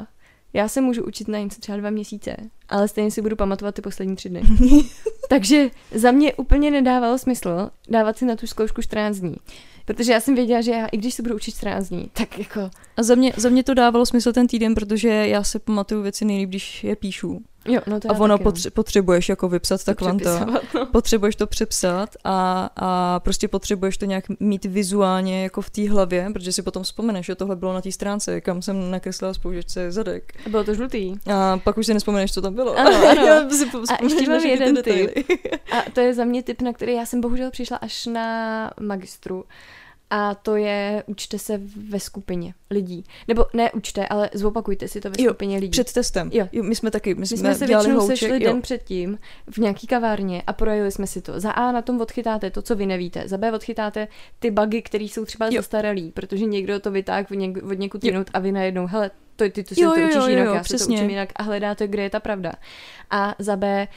[0.53, 2.37] Já se můžu učit na něco třeba dva měsíce,
[2.69, 4.43] ale stejně si budu pamatovat ty poslední tři dny.
[5.39, 9.37] Takže za mě úplně nedávalo smysl dávat si na tu zkoušku 14 dní.
[9.85, 12.71] Protože já jsem věděla, že já, i když se budu učit 14 dní, tak jako...
[12.97, 16.25] A za mě, za mě to dávalo smysl ten týden, protože já se pamatuju věci
[16.25, 17.43] nejlíp, když je píšu.
[17.69, 18.51] Jo, no to A ono taky, no.
[18.51, 20.13] potře- potřebuješ jako vypsat ta To
[20.75, 20.87] no.
[20.87, 26.31] Potřebuješ to přepsat a, a prostě potřebuješ to nějak mít vizuálně jako v té hlavě,
[26.33, 30.33] protože si potom vzpomeneš, že tohle bylo na té stránce, kam jsem nakreslila spoužečce zadek.
[30.47, 31.15] A bylo to žlutý.
[31.33, 32.79] A pak už si nespomeneš, co tam bylo.
[32.79, 33.27] Ano, ano.
[33.27, 35.24] Já si A ještě mám jeden detaily.
[35.73, 39.45] A to je za mě typ, na který já jsem bohužel přišla až na magistru.
[40.11, 41.61] A to je učte se
[41.91, 43.05] ve skupině lidí.
[43.29, 45.71] Nebo ne učte, ale zopakujte si to ve Jo, skupině lidí.
[45.71, 46.31] Před testem.
[46.33, 46.49] Jo.
[46.53, 48.53] jo my jsme taky, my, My jsme, jsme se dělali většinou hlouček, sešli jo.
[48.53, 49.19] den předtím
[49.51, 51.41] v nějaký kavárně a projeli jsme si to.
[51.41, 53.29] Za A na tom odchytáte to, co vy nevíte.
[53.29, 54.09] Za B odchytáte
[54.39, 55.53] ty bugy, které jsou třeba Jo.
[55.57, 58.11] zastaralý, protože někdo to vytáhl od, něk- od někud Jo.
[58.11, 60.47] jinut a vy najednou, hele, to, ty to, Jo, se to jo, učíš jo, jinak,
[60.47, 60.97] jo, já se to přesně.
[60.97, 62.53] učím jinak a hledáte, kde je ta pravda.
[63.11, 63.89] A za B,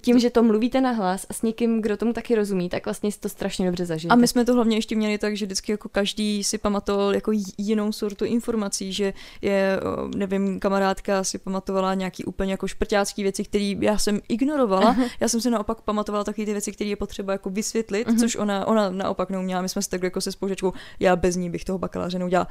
[0.00, 3.12] tím, že to mluvíte na hlas a s někým, kdo tomu taky rozumí, tak vlastně
[3.12, 4.12] si to strašně dobře zažijete.
[4.12, 7.32] A my jsme to hlavně ještě měli tak, že vždycky jako každý si pamatoval jako
[7.58, 9.12] jinou sortu informací, že
[9.42, 9.80] je,
[10.16, 14.96] nevím, kamarádka si pamatovala nějaký úplně jako šprťácký věci, které já jsem ignorovala.
[15.20, 18.18] Já jsem si naopak pamatovala taky ty věci, které je potřeba jako vysvětlit, Mhm.
[18.18, 19.62] což ona, ona naopak neuměla.
[19.62, 22.48] My jsme si takhle jako se spoužečkou, já bez ní bych toho bakaláře neudělala.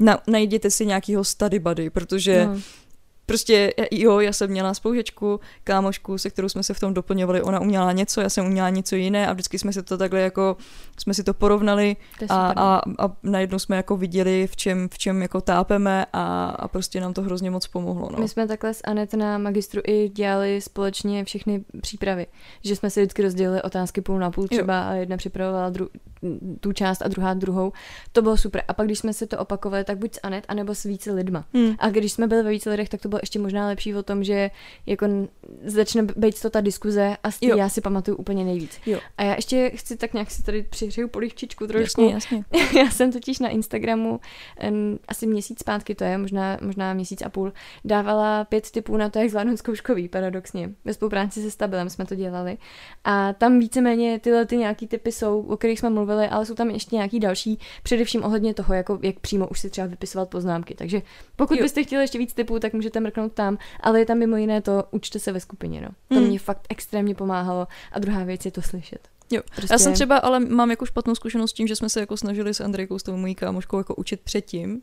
[0.00, 2.60] Na, najděte si nějakýho study buddy, protože No.
[3.30, 7.60] Prostě jo, já jsem měla spoužečku, kámošku, se kterou jsme se v tom doplňovali, ona
[7.60, 10.56] uměla něco, já jsem uměla něco jiné a vždycky jsme se to takhle jako,
[10.98, 14.98] jsme si to porovnali To a, a, a najednou jsme jako viděli, v čem, v
[14.98, 18.08] čem jako tápeme a, a prostě nám to hrozně moc pomohlo.
[18.12, 18.18] No.
[18.18, 22.26] My jsme takhle s Anet na magistru i dělali společně všechny přípravy.
[22.64, 25.88] Že jsme si vždycky rozdělili otázky půl na půl třeba a jedna připravovala dru-
[26.60, 27.72] tu část a druhá druhou.
[28.12, 28.62] To bylo super.
[28.68, 31.44] A pak, když jsme si to opakovali, tak buď s Anet, anebo s více lidma.
[31.54, 31.74] Hmm.
[31.78, 34.24] A když jsme byli ve více lidech, tak to bylo ještě možná lepší o tom,
[34.24, 34.50] že
[34.86, 35.06] jako
[35.64, 37.56] začne být to ta diskuze a Jo.
[37.56, 38.80] já si pamatuju úplně nejvíc.
[38.86, 38.98] Jo.
[39.18, 42.10] A já ještě chci tak nějak si tady přihřeju polivčičku trošku.
[42.10, 42.80] Jasně, jasně.
[42.80, 44.20] Já jsem totiž na Instagramu
[44.70, 47.52] um, asi měsíc zpátky, to je možná, možná měsíc a půl,
[47.84, 50.70] dávala pět typů na to, jak zvládnout zkouškový, paradoxně.
[50.84, 52.58] Ve spolupráci se Stabilem jsme to dělali.
[53.04, 56.70] A tam víceméně tyhle ty nějaký typy jsou, o kterých jsme mluvili, ale jsou tam
[56.70, 60.74] ještě nějaký další, především ohledně toho, jako, jak přímo už si třeba vypisovat poznámky.
[60.74, 61.02] Takže
[61.36, 61.62] pokud Jo.
[61.62, 64.84] byste chtěli ještě víc typů, tak můžete mrknout tam, ale je tam mimo jiné to,
[64.90, 65.80] učte se ve skupině.
[65.80, 65.88] No.
[66.08, 66.24] To Hmm.
[66.28, 67.66] mě fakt extrémně pomáhalo.
[67.92, 69.08] A druhá věc je to slyšet.
[69.30, 69.42] Jo.
[69.56, 69.74] Prostě...
[69.74, 72.54] Já jsem třeba, ale mám jako špatnou zkušenost s tím, že jsme se jako snažili
[72.54, 74.80] s Andrejkou, s tou mojí kámoškou, jako učit předtím.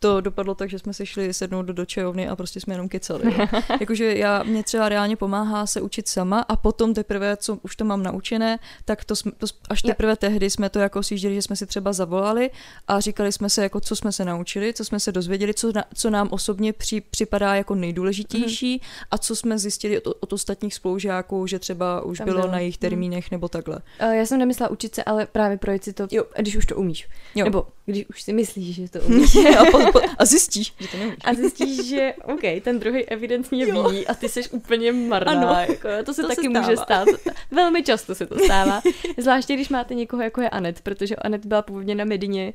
[0.00, 2.88] To dopadlo tak, že jsme se šli sednout do, do čajovny a prostě jsme jenom
[2.88, 3.22] kecali.
[3.38, 3.46] jo.
[3.80, 7.84] Jakože já, mě třeba reálně pomáhá se učit sama a potom teprve, co už to
[7.84, 9.88] mám naučené, tak to, jsme, to až Jo.
[9.90, 12.50] teprve tehdy jsme to jako sjížděli, že jsme si třeba zavolali
[12.88, 15.84] a říkali jsme se, jako, co jsme se naučili, co jsme se dozvěděli, co, na,
[15.94, 19.06] co nám osobně při, připadá jako nejdůležitější Mhm.
[19.10, 22.52] a co jsme zjistili od, od ostatních spolužáků, že třeba už Tam bylo bylo.
[22.52, 22.80] na jejich Mhm.
[22.80, 23.78] termínech nebo takhle.
[24.12, 26.24] Já jsem nemyslela učit se, ale právě projít si to, Jo.
[26.38, 27.08] když už to umíš.
[27.34, 27.44] Jo.
[27.44, 29.36] Nebo když už si myslíš, že to umíš.
[29.36, 31.18] a, po, po, a zjistíš, že to neumíš.
[31.24, 33.88] A zjistíš, že OK, ten druhý evidentně Jo.
[33.88, 35.32] ví a ty jsi úplně marná.
[35.32, 35.56] Ano.
[35.68, 37.08] Jako, to se To taky se může stát.
[37.50, 38.82] Velmi často se to stává.
[39.18, 42.52] Zvláště, když máte někoho, jako je Anet, protože Anet byla původně na Medině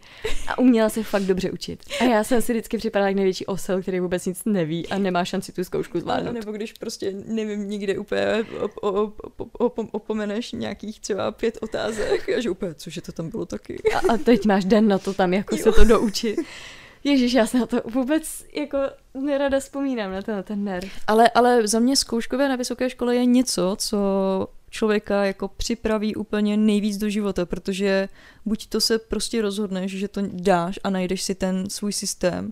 [0.47, 1.79] a uměla se fakt dobře učit.
[1.99, 5.25] A já jsem si vždycky připadala jak největší osel, který vůbec nic neví a nemá
[5.25, 6.33] šanci tu zkoušku zvládnout.
[6.33, 12.29] nebo když prostě, nevím, nikde úplně op, op, op, op, opomeneš nějakých třeba pět otázek
[12.37, 13.77] a že úplně, cože to tam bylo taky.
[13.95, 15.63] A, a teď máš den na to tam jako Jo.
[15.63, 16.39] se to doučit.
[17.03, 18.77] Ježíš, já se na to vůbec jako
[19.13, 20.91] nerada vzpomínám na ten, na ten nerv.
[21.07, 23.97] Ale, ale za mě zkouškové na vysoké škole je něco, co
[24.69, 28.09] člověka jako připraví úplně nejvíc do života, protože
[28.45, 32.51] buď to se prostě rozhodneš, že to dáš a najdeš si ten svůj systém,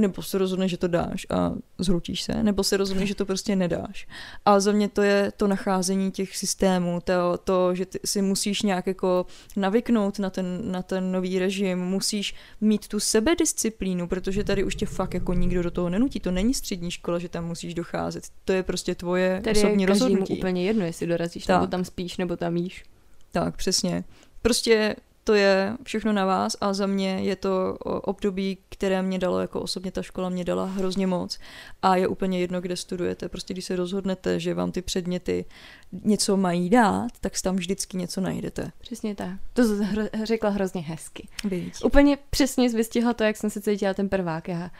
[0.00, 3.56] nebo se rozhodneš, že to dáš a zhroutíš se, nebo se rozhodneš, že to prostě
[3.56, 4.06] nedáš.
[4.44, 8.62] A za mě to je to nacházení těch systémů, to, to že ty si musíš
[8.62, 9.26] nějak jako
[9.56, 14.86] navyknout na ten, na ten nový režim, musíš mít tu sebedisciplínu, protože tady už tě
[14.86, 16.20] fakt jako nikdo do toho nenutí.
[16.20, 18.24] To není střední škola, že tam musíš docházet.
[18.44, 20.38] To je prostě tvoje Tady osobní je rozhodnutí.
[20.38, 21.60] úplně jedno, jestli dorazíš, Tak.
[21.60, 22.84] nebo tam spíš, nebo tam jíš.
[23.32, 24.04] Tak, přesně.
[24.42, 29.40] Prostě to je všechno na vás a za mě je to období, které mě dalo,
[29.40, 31.38] jako osobně ta škola mě dala hrozně moc
[31.82, 33.28] a je úplně jedno, kde studujete.
[33.28, 35.44] Prostě když se rozhodnete, že vám ty předměty
[35.92, 38.72] něco mají dát, tak tam vždycky něco najdete.
[38.78, 39.38] Přesně tak.
[39.52, 41.28] To hro, řekla hrozně hezky.
[41.44, 41.84] Víc.
[41.84, 44.48] Úplně přesně jsi vystihla to, jak jsem se cítila ten prvák.
[44.48, 44.70] Já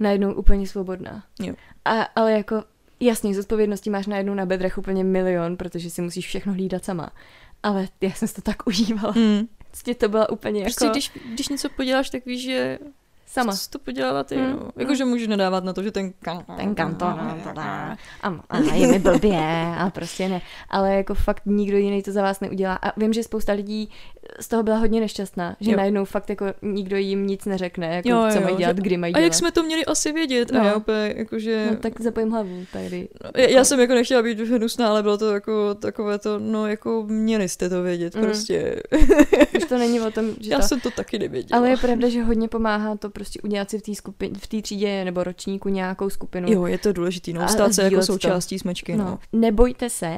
[0.00, 1.24] najednou úplně svobodná.
[1.40, 1.54] Jo.
[1.84, 2.64] A, ale jako
[3.00, 7.10] jasně, zodpovědností máš najednou na bedrech úplně milion, protože si musíš všechno hlídat sama.
[7.62, 9.14] Ale já jsem si to tak užívala.
[9.16, 9.48] Mm.
[9.70, 12.78] Prostě to byla úplně jako Prostě když, když něco poděláš, tak víš, že
[13.28, 13.52] sama.
[13.56, 14.36] jsi to podělala ty.
[14.36, 14.56] Mm, No.
[14.56, 14.70] mm.
[14.76, 16.12] Jakože můžeš nadávat na to, že ten
[16.56, 17.14] ten kantor
[17.56, 17.96] a,
[18.50, 19.38] a je mi blbě
[19.78, 20.40] a prostě ne.
[20.70, 22.74] Ale jako fakt nikdo jiný to za vás neudělá.
[22.74, 23.90] A vím, že spousta lidí
[24.40, 25.76] z toho byla hodně nešťastná, že Jo.
[25.76, 28.96] najednou fakt jako nikdo jim nic neřekne, jako Jo, co jo, mají dělat, že- kdy
[28.96, 29.24] mají A dělat.
[29.24, 30.50] jak jsme to měli asi vědět?
[30.52, 30.60] No.
[30.60, 31.66] A já úplně, jakože...
[31.70, 33.08] No tak zapojím hlavu tady.
[33.24, 36.66] No, já, já jsem jako nechtěla být hnusná, ale bylo to jako takové to, no
[36.66, 38.22] jako měli jste to vědět, Mm.
[38.22, 38.82] prostě.
[39.56, 40.68] Už to není o tom, že já to...
[40.68, 41.58] jsem to taky nevěděla.
[41.60, 44.34] Ale je pravda, že hodně pomáhá to prostě udělat si v té skupin...
[44.38, 46.52] v té třídě nebo ročníku nějakou skupinu.
[46.52, 48.12] Jo, je to důležitý, no, stát se jako sdílet to.
[48.12, 49.04] součástí smečky, no.
[49.04, 49.18] No.
[49.32, 50.16] Nebojte se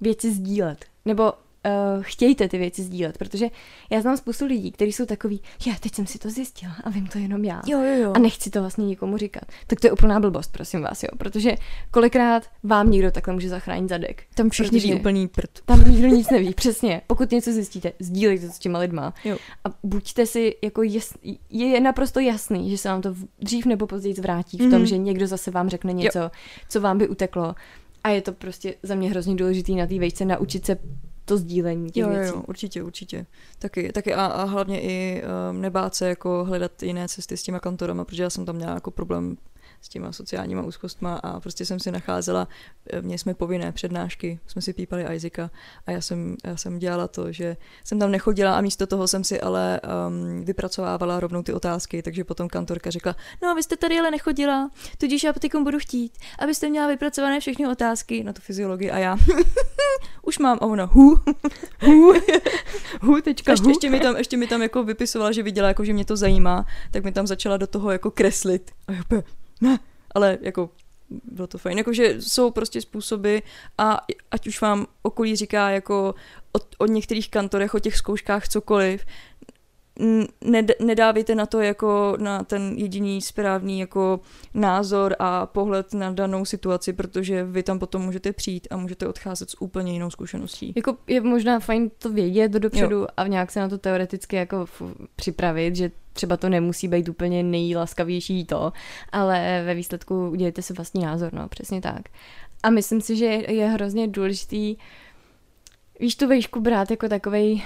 [0.00, 0.84] věci sdílet.
[1.04, 1.32] Nebo
[1.66, 3.46] uh, chtějte ty věci sdílet, protože
[3.90, 7.06] já znám spoustu lidí, kteří jsou takový, já teď jsem si to zjistila a vím
[7.06, 7.62] to jenom já.
[7.66, 8.12] Jo, jo, jo.
[8.16, 9.42] A nechci to vlastně nikomu říkat.
[9.66, 11.08] Tak to je úplná blbost, prosím vás, jo.
[11.18, 11.54] Protože
[11.90, 14.22] kolikrát vám někdo takhle může zachránit zadek.
[14.34, 15.50] Tam všichni ví úplný prd.
[15.64, 17.02] Tam nikdo nic neví, přesně.
[17.06, 19.14] Pokud něco zjistíte, sdílejte to s těma lidma.
[19.24, 19.36] Jo.
[19.64, 21.14] A buďte si jako jas,
[21.50, 24.86] je naprosto jasný, že se vám to dřív nebo později vrátí v tom, Mhm.
[24.86, 26.30] že někdo zase vám řekne něco,
[26.68, 27.54] co vám by uteklo.
[28.04, 30.78] A je to prostě za mě hrozně důležitý na té vejce naučit se
[31.24, 32.32] to sdílení těch Jo, věcí.
[32.34, 33.26] jo, určitě, určitě.
[33.58, 37.60] Taky, taky a, a hlavně i um, nebát se jako hledat jiné cesty s těma
[37.60, 39.36] kantorama, protože já jsem tam měla jako problém
[39.84, 42.48] s těma sociálníma úzkostma a prostě jsem si nacházela,
[42.90, 45.50] eh, měli jsme povinné přednášky, jsme si pípali Isaaca
[45.86, 49.24] a já jsem, já jsem dělala to, že jsem tam nechodila a místo toho jsem
[49.24, 53.76] si ale um, vypracovávala rovnou ty otázky, takže potom kantorka řekla, no a vy jste
[53.76, 58.42] tady ale nechodila, tudíž já teď budu chtít, abyste měla vypracované všechny otázky na tu
[58.42, 59.16] fyziologii a já
[60.22, 61.14] už mám a ona hu,
[61.84, 62.12] Hu,
[63.00, 63.70] hu, tečka, ještě, hu.
[63.70, 66.66] ještě, mi tam, ještě mi tam jako vypisovala, že viděla, jako, že mě to zajímá,
[66.90, 68.70] tak mi tam začala do toho jako kreslit.
[68.88, 69.02] A já
[69.64, 69.78] ne,
[70.14, 70.70] ale jako
[71.24, 71.78] bylo to fajn.
[71.78, 73.38] Jakože jsou prostě způsoby
[73.78, 74.00] a
[74.30, 76.14] ať už vám okolí říká jako
[76.56, 79.04] o, o některých kantorech, o těch zkouškách cokoliv,
[80.44, 84.20] ned, nedávejte na to jako na ten jediný správný jako
[84.54, 89.50] názor a pohled na danou situaci, protože vy tam potom můžete přijít a můžete odcházet
[89.50, 90.72] s úplně jinou zkušeností.
[90.76, 93.06] Jako je možná fajn to vědět dopředu jo.
[93.16, 94.66] a nějak se na to teoreticky jako
[95.16, 98.72] připravit, že třeba to nemusí být úplně nejlaskavější to,
[99.12, 102.02] ale ve výsledku udělejte si vlastní názor, no, přesně tak.
[102.62, 104.76] A myslím si, že je hrozně důležitý,
[106.00, 107.62] víš, tu vejšku brát jako takovej,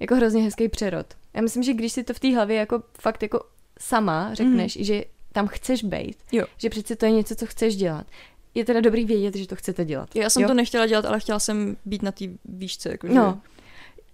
[0.00, 1.17] jako hrozně hezký přerod.
[1.34, 3.40] Já myslím, že když si to v té hlavě jako fakt jako
[3.80, 4.84] sama řekneš, mm.
[4.84, 6.44] že tam chceš být, Jo.
[6.56, 8.06] že přece to je něco, co chceš dělat,
[8.54, 10.16] je teda dobrý vědět, že to chcete dělat.
[10.16, 10.48] Já jsem jo?
[10.48, 12.88] to nechtěla dělat, ale chtěla jsem být na té výšce.
[12.90, 13.14] Jakože...
[13.14, 13.40] No.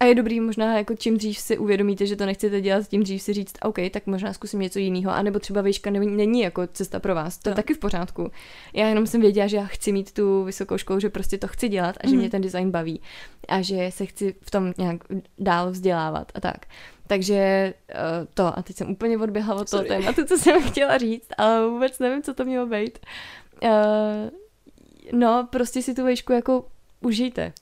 [0.00, 3.22] A je dobrý možná, jako čím dřív si uvědomíte, že to nechcete dělat, tím dřív
[3.22, 7.00] si říct, OK, tak možná zkusím něco jiného, anebo třeba výška není, není jako cesta
[7.00, 7.38] pro vás.
[7.38, 7.64] To je Tak.
[7.64, 8.30] taky v pořádku.
[8.74, 11.68] Já jenom jsem věděla, že já chci mít tu vysokou školu, že prostě to chci
[11.68, 12.18] dělat a že Mhm.
[12.20, 13.00] mě ten design baví
[13.48, 14.96] a že se chci v tom nějak
[15.38, 16.66] dál vzdělávat a tak.
[17.06, 19.88] Takže uh, to, a teď jsem úplně odběhla od toho Sorry.
[19.88, 22.98] tématu, co jsem chtěla říct, ale vůbec nevím, co to mělo být.
[23.62, 23.70] Uh,
[25.12, 26.64] no, prostě si tu výšku jako
[27.00, 27.52] užijte.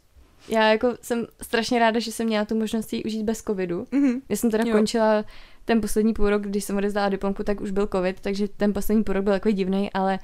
[0.49, 3.85] Já jako jsem strašně ráda, že jsem měla tu možnost ji užít bez covidu.
[3.85, 4.21] Mm-hmm.
[4.29, 4.73] Já jsem teda Jo.
[4.73, 5.25] končila
[5.65, 9.05] ten poslední půl rok, když jsem odezdala diplomku, tak už byl covid, takže ten poslední
[9.05, 10.19] půl rok byl takový divný, ale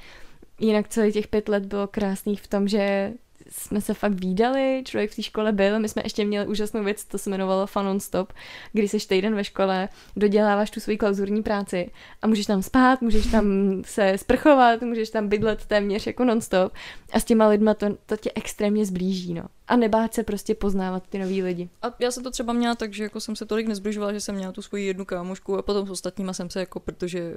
[0.60, 3.12] jinak celý těch pět let bylo krásný v tom, že
[3.50, 7.04] jsme se fakt výdali, člověk v té škole byl, my jsme ještě měli úžasnou věc,
[7.04, 8.32] to se jmenovalo Fun on Stop,
[8.72, 11.90] kdy seš týden ve škole, doděláváš tu svoji klauzurní práci
[12.22, 13.46] a můžeš tam spát, můžeš tam
[13.86, 16.72] se sprchovat, můžeš tam bydlet téměř jako non-stop
[17.12, 19.42] a s těma lidma to, to tě extrémně zblíží, no.
[19.68, 21.68] A nebát se prostě poznávat ty nový lidi.
[21.82, 24.34] A já jsem to třeba měla tak, že jako jsem se tolik nezbližovala, že jsem
[24.34, 27.32] měla tu svoji jednu kámošku a potom s ostatníma jsem se jako, protože eh,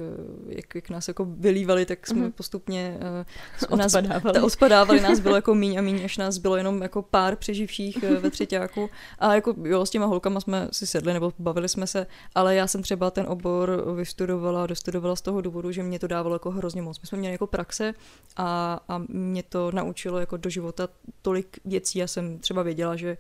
[0.48, 2.30] jak, jak nás jako vylívali, tak jsme Mhm.
[2.30, 2.34] mm-hmm.
[2.34, 2.98] postupně
[3.72, 4.34] uh, nás, Odpadávali.
[4.40, 7.36] ta, odpadávali, nás bylo jako míň a míň poslední, až nás bylo jenom jako pár
[7.36, 8.90] přeživších eh, ve třetíku.
[9.20, 12.68] A jako jo, s těma holkama jsme si sedli nebo bavili jsme se, ale já
[12.68, 16.82] jsem třeba ten obor vystudovala, dostudovala z toho důvodu, že mě to dávalo jako hrozně
[16.82, 17.02] moc.
[17.02, 17.94] My jsme měli jako praxe
[18.38, 20.88] a, a mě to naučilo jako do života
[21.22, 22.00] tolik věcí.
[22.00, 23.18] Já jsem třeba věděla, že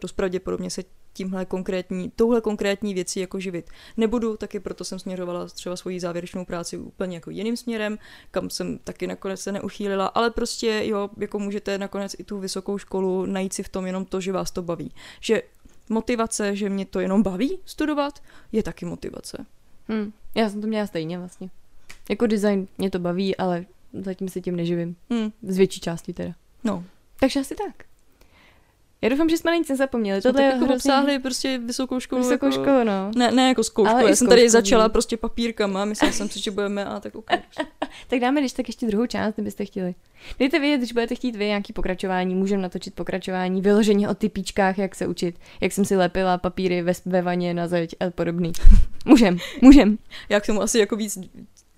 [0.00, 0.82] dost pravděpodobně se
[1.12, 6.44] tímhle konkrétní, touhle konkrétní věcí jako živit nebudu, taky proto jsem směřovala třeba svoji závěrečnou
[6.44, 7.98] práci úplně jako jiným směrem,
[8.30, 12.78] kam jsem taky nakonec se neuchýlila, ale prostě jo, jako můžete nakonec i tu vysokou
[12.78, 14.92] školu najít si v tom jenom to, že vás to baví.
[15.20, 15.42] Že
[15.88, 19.46] motivace, že mě to jenom baví studovat, je taky motivace.
[19.88, 20.12] Hmm.
[20.34, 21.50] Já jsem to měla stejně vlastně.
[22.10, 24.96] Jako design mě to baví, ale zatím se tím neživím.
[25.10, 25.32] Hmm.
[25.42, 26.34] Z větší části teda.
[26.64, 26.84] No.
[27.20, 27.91] Takže asi tak.
[29.02, 30.22] Já doufám, že jsme na nic nezapomněli.
[30.22, 30.76] Jsme Tohle tak je jako hrozně...
[30.76, 32.22] obsáhli prostě vysokou školu.
[32.22, 32.62] Vysokou jako...
[32.62, 33.10] školu, no.
[33.16, 34.92] Ne, ne jako zkoušku, Ale já jsem tady začala víš.
[34.92, 37.38] prostě papírkama, myslela jsem si, že budeme a tak okay.
[38.08, 39.94] Tak dáme když tak ještě druhou část, kdybyste chtěli.
[40.38, 44.94] Dejte vědět, když budete chtít vy nějaký pokračování, můžeme natočit pokračování, vyloženě o typíčkách, jak
[44.94, 48.52] se učit, jak jsem si lepila papíry ve, ve vaně na zeď a podobný.
[49.04, 49.98] Můžem, můžem.
[50.28, 51.18] Já k tomu asi jako víc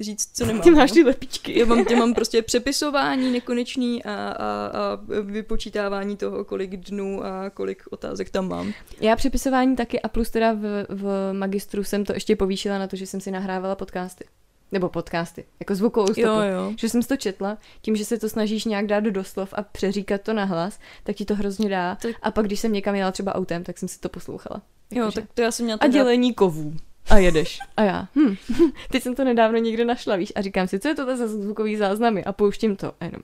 [0.00, 0.62] říct, co nemám.
[0.62, 0.94] Ty máš no.
[0.94, 1.58] ty lepíčky.
[1.58, 4.34] Já mám, já mám prostě přepisování nekonečný a, a,
[4.66, 8.72] a vypočítávání toho, kolik dnů a kolik otázek tam mám.
[9.00, 12.96] Já přepisování taky a plus teda v, v magistru jsem to ještě povýšila na to,
[12.96, 14.24] že jsem si nahrávala podcasty.
[14.72, 16.20] Nebo podcasty, jako zvukovou stopu.
[16.20, 16.72] Jo, jo.
[16.78, 19.62] Že jsem si to četla, tím, že se to snažíš nějak dát do doslov a
[19.62, 21.94] přeříkat to na hlas, tak ti to hrozně dá.
[22.02, 24.62] Tak- A pak, když jsem někam jela třeba autem, tak jsem si to poslouchala.
[24.90, 26.76] Jo, Jakože- tak to já jsem měla A teda- dělení kovů.
[27.10, 27.58] A jedeš.
[27.76, 28.34] A já, hm,
[28.90, 31.76] teď jsem to nedávno někde našla, víš, a říkám si, co je to za zvukový
[31.76, 33.20] záznamy a pouštím to a jenom.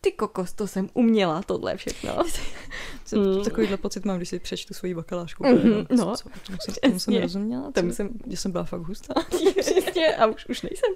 [0.00, 2.16] Ty kokos, to jsem uměla, tohle všechno.
[3.04, 3.44] Co- Mm.
[3.44, 5.46] Takovýhle pocit mám, když si přečtu svoji bakalářku.
[5.46, 6.16] Mhm, Co- no.
[6.16, 7.20] co- Tomu jsem, tomu jsem Přesně.
[7.20, 7.70] rozuměla.
[7.72, 9.14] Tomu co- jsem- Že jsem byla fakt hustá.
[9.60, 10.90] Přesně, a už, už nejsem.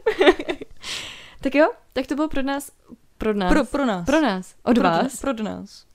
[1.40, 2.70] tak jo, tak to bylo pro nás,
[3.18, 4.06] pro nás, Pro, pro nás.
[4.06, 5.86] pro nás, od pro, vás, Pro nás.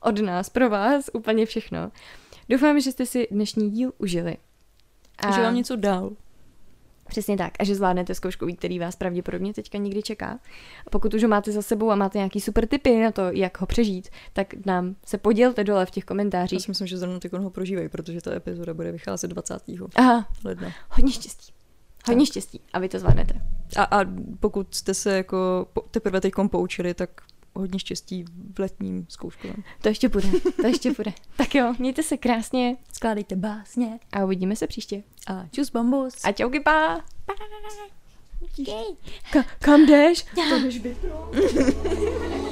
[0.00, 1.90] od nás, pro vás, úplně všechno.
[2.48, 4.36] Doufám, že jste si dnešní díl užili.
[5.28, 6.10] A že vám něco dál.
[7.08, 7.52] Přesně tak.
[7.58, 10.38] A že zvládnete zkouškový, který vás pravděpodobně teďka někdy čeká.
[10.86, 13.60] A pokud už ho máte za sebou a máte nějaký super tipy na to, jak
[13.60, 16.62] ho přežít, tak nám se podělte dole v těch Já komentářích.
[16.62, 19.62] si myslím, že zrovna teď ho prožívají, protože ta epizoda bude vycházet 20.
[19.96, 20.68] Aha, ledna.
[20.90, 21.52] hodně štěstí.
[22.06, 23.42] Hodně štěstí a vy to zvládnete.
[23.76, 24.04] A, a
[24.40, 27.10] pokud jste se jako teprve teď poučili, tak
[27.54, 28.24] hodně štěstí
[28.54, 29.56] v letním zkouškovém.
[29.82, 30.28] To ještě bude,
[30.60, 31.12] to ještě bude.
[31.36, 33.98] Tak jo, mějte se krásně Skládejte básně.
[34.12, 35.02] a uvidíme se příště.
[35.26, 36.14] A čus bambus.
[36.24, 37.00] A čauky pa!
[39.32, 40.22] Ka- kam jdeš?
[40.22, 41.34] To jdeš vypnout.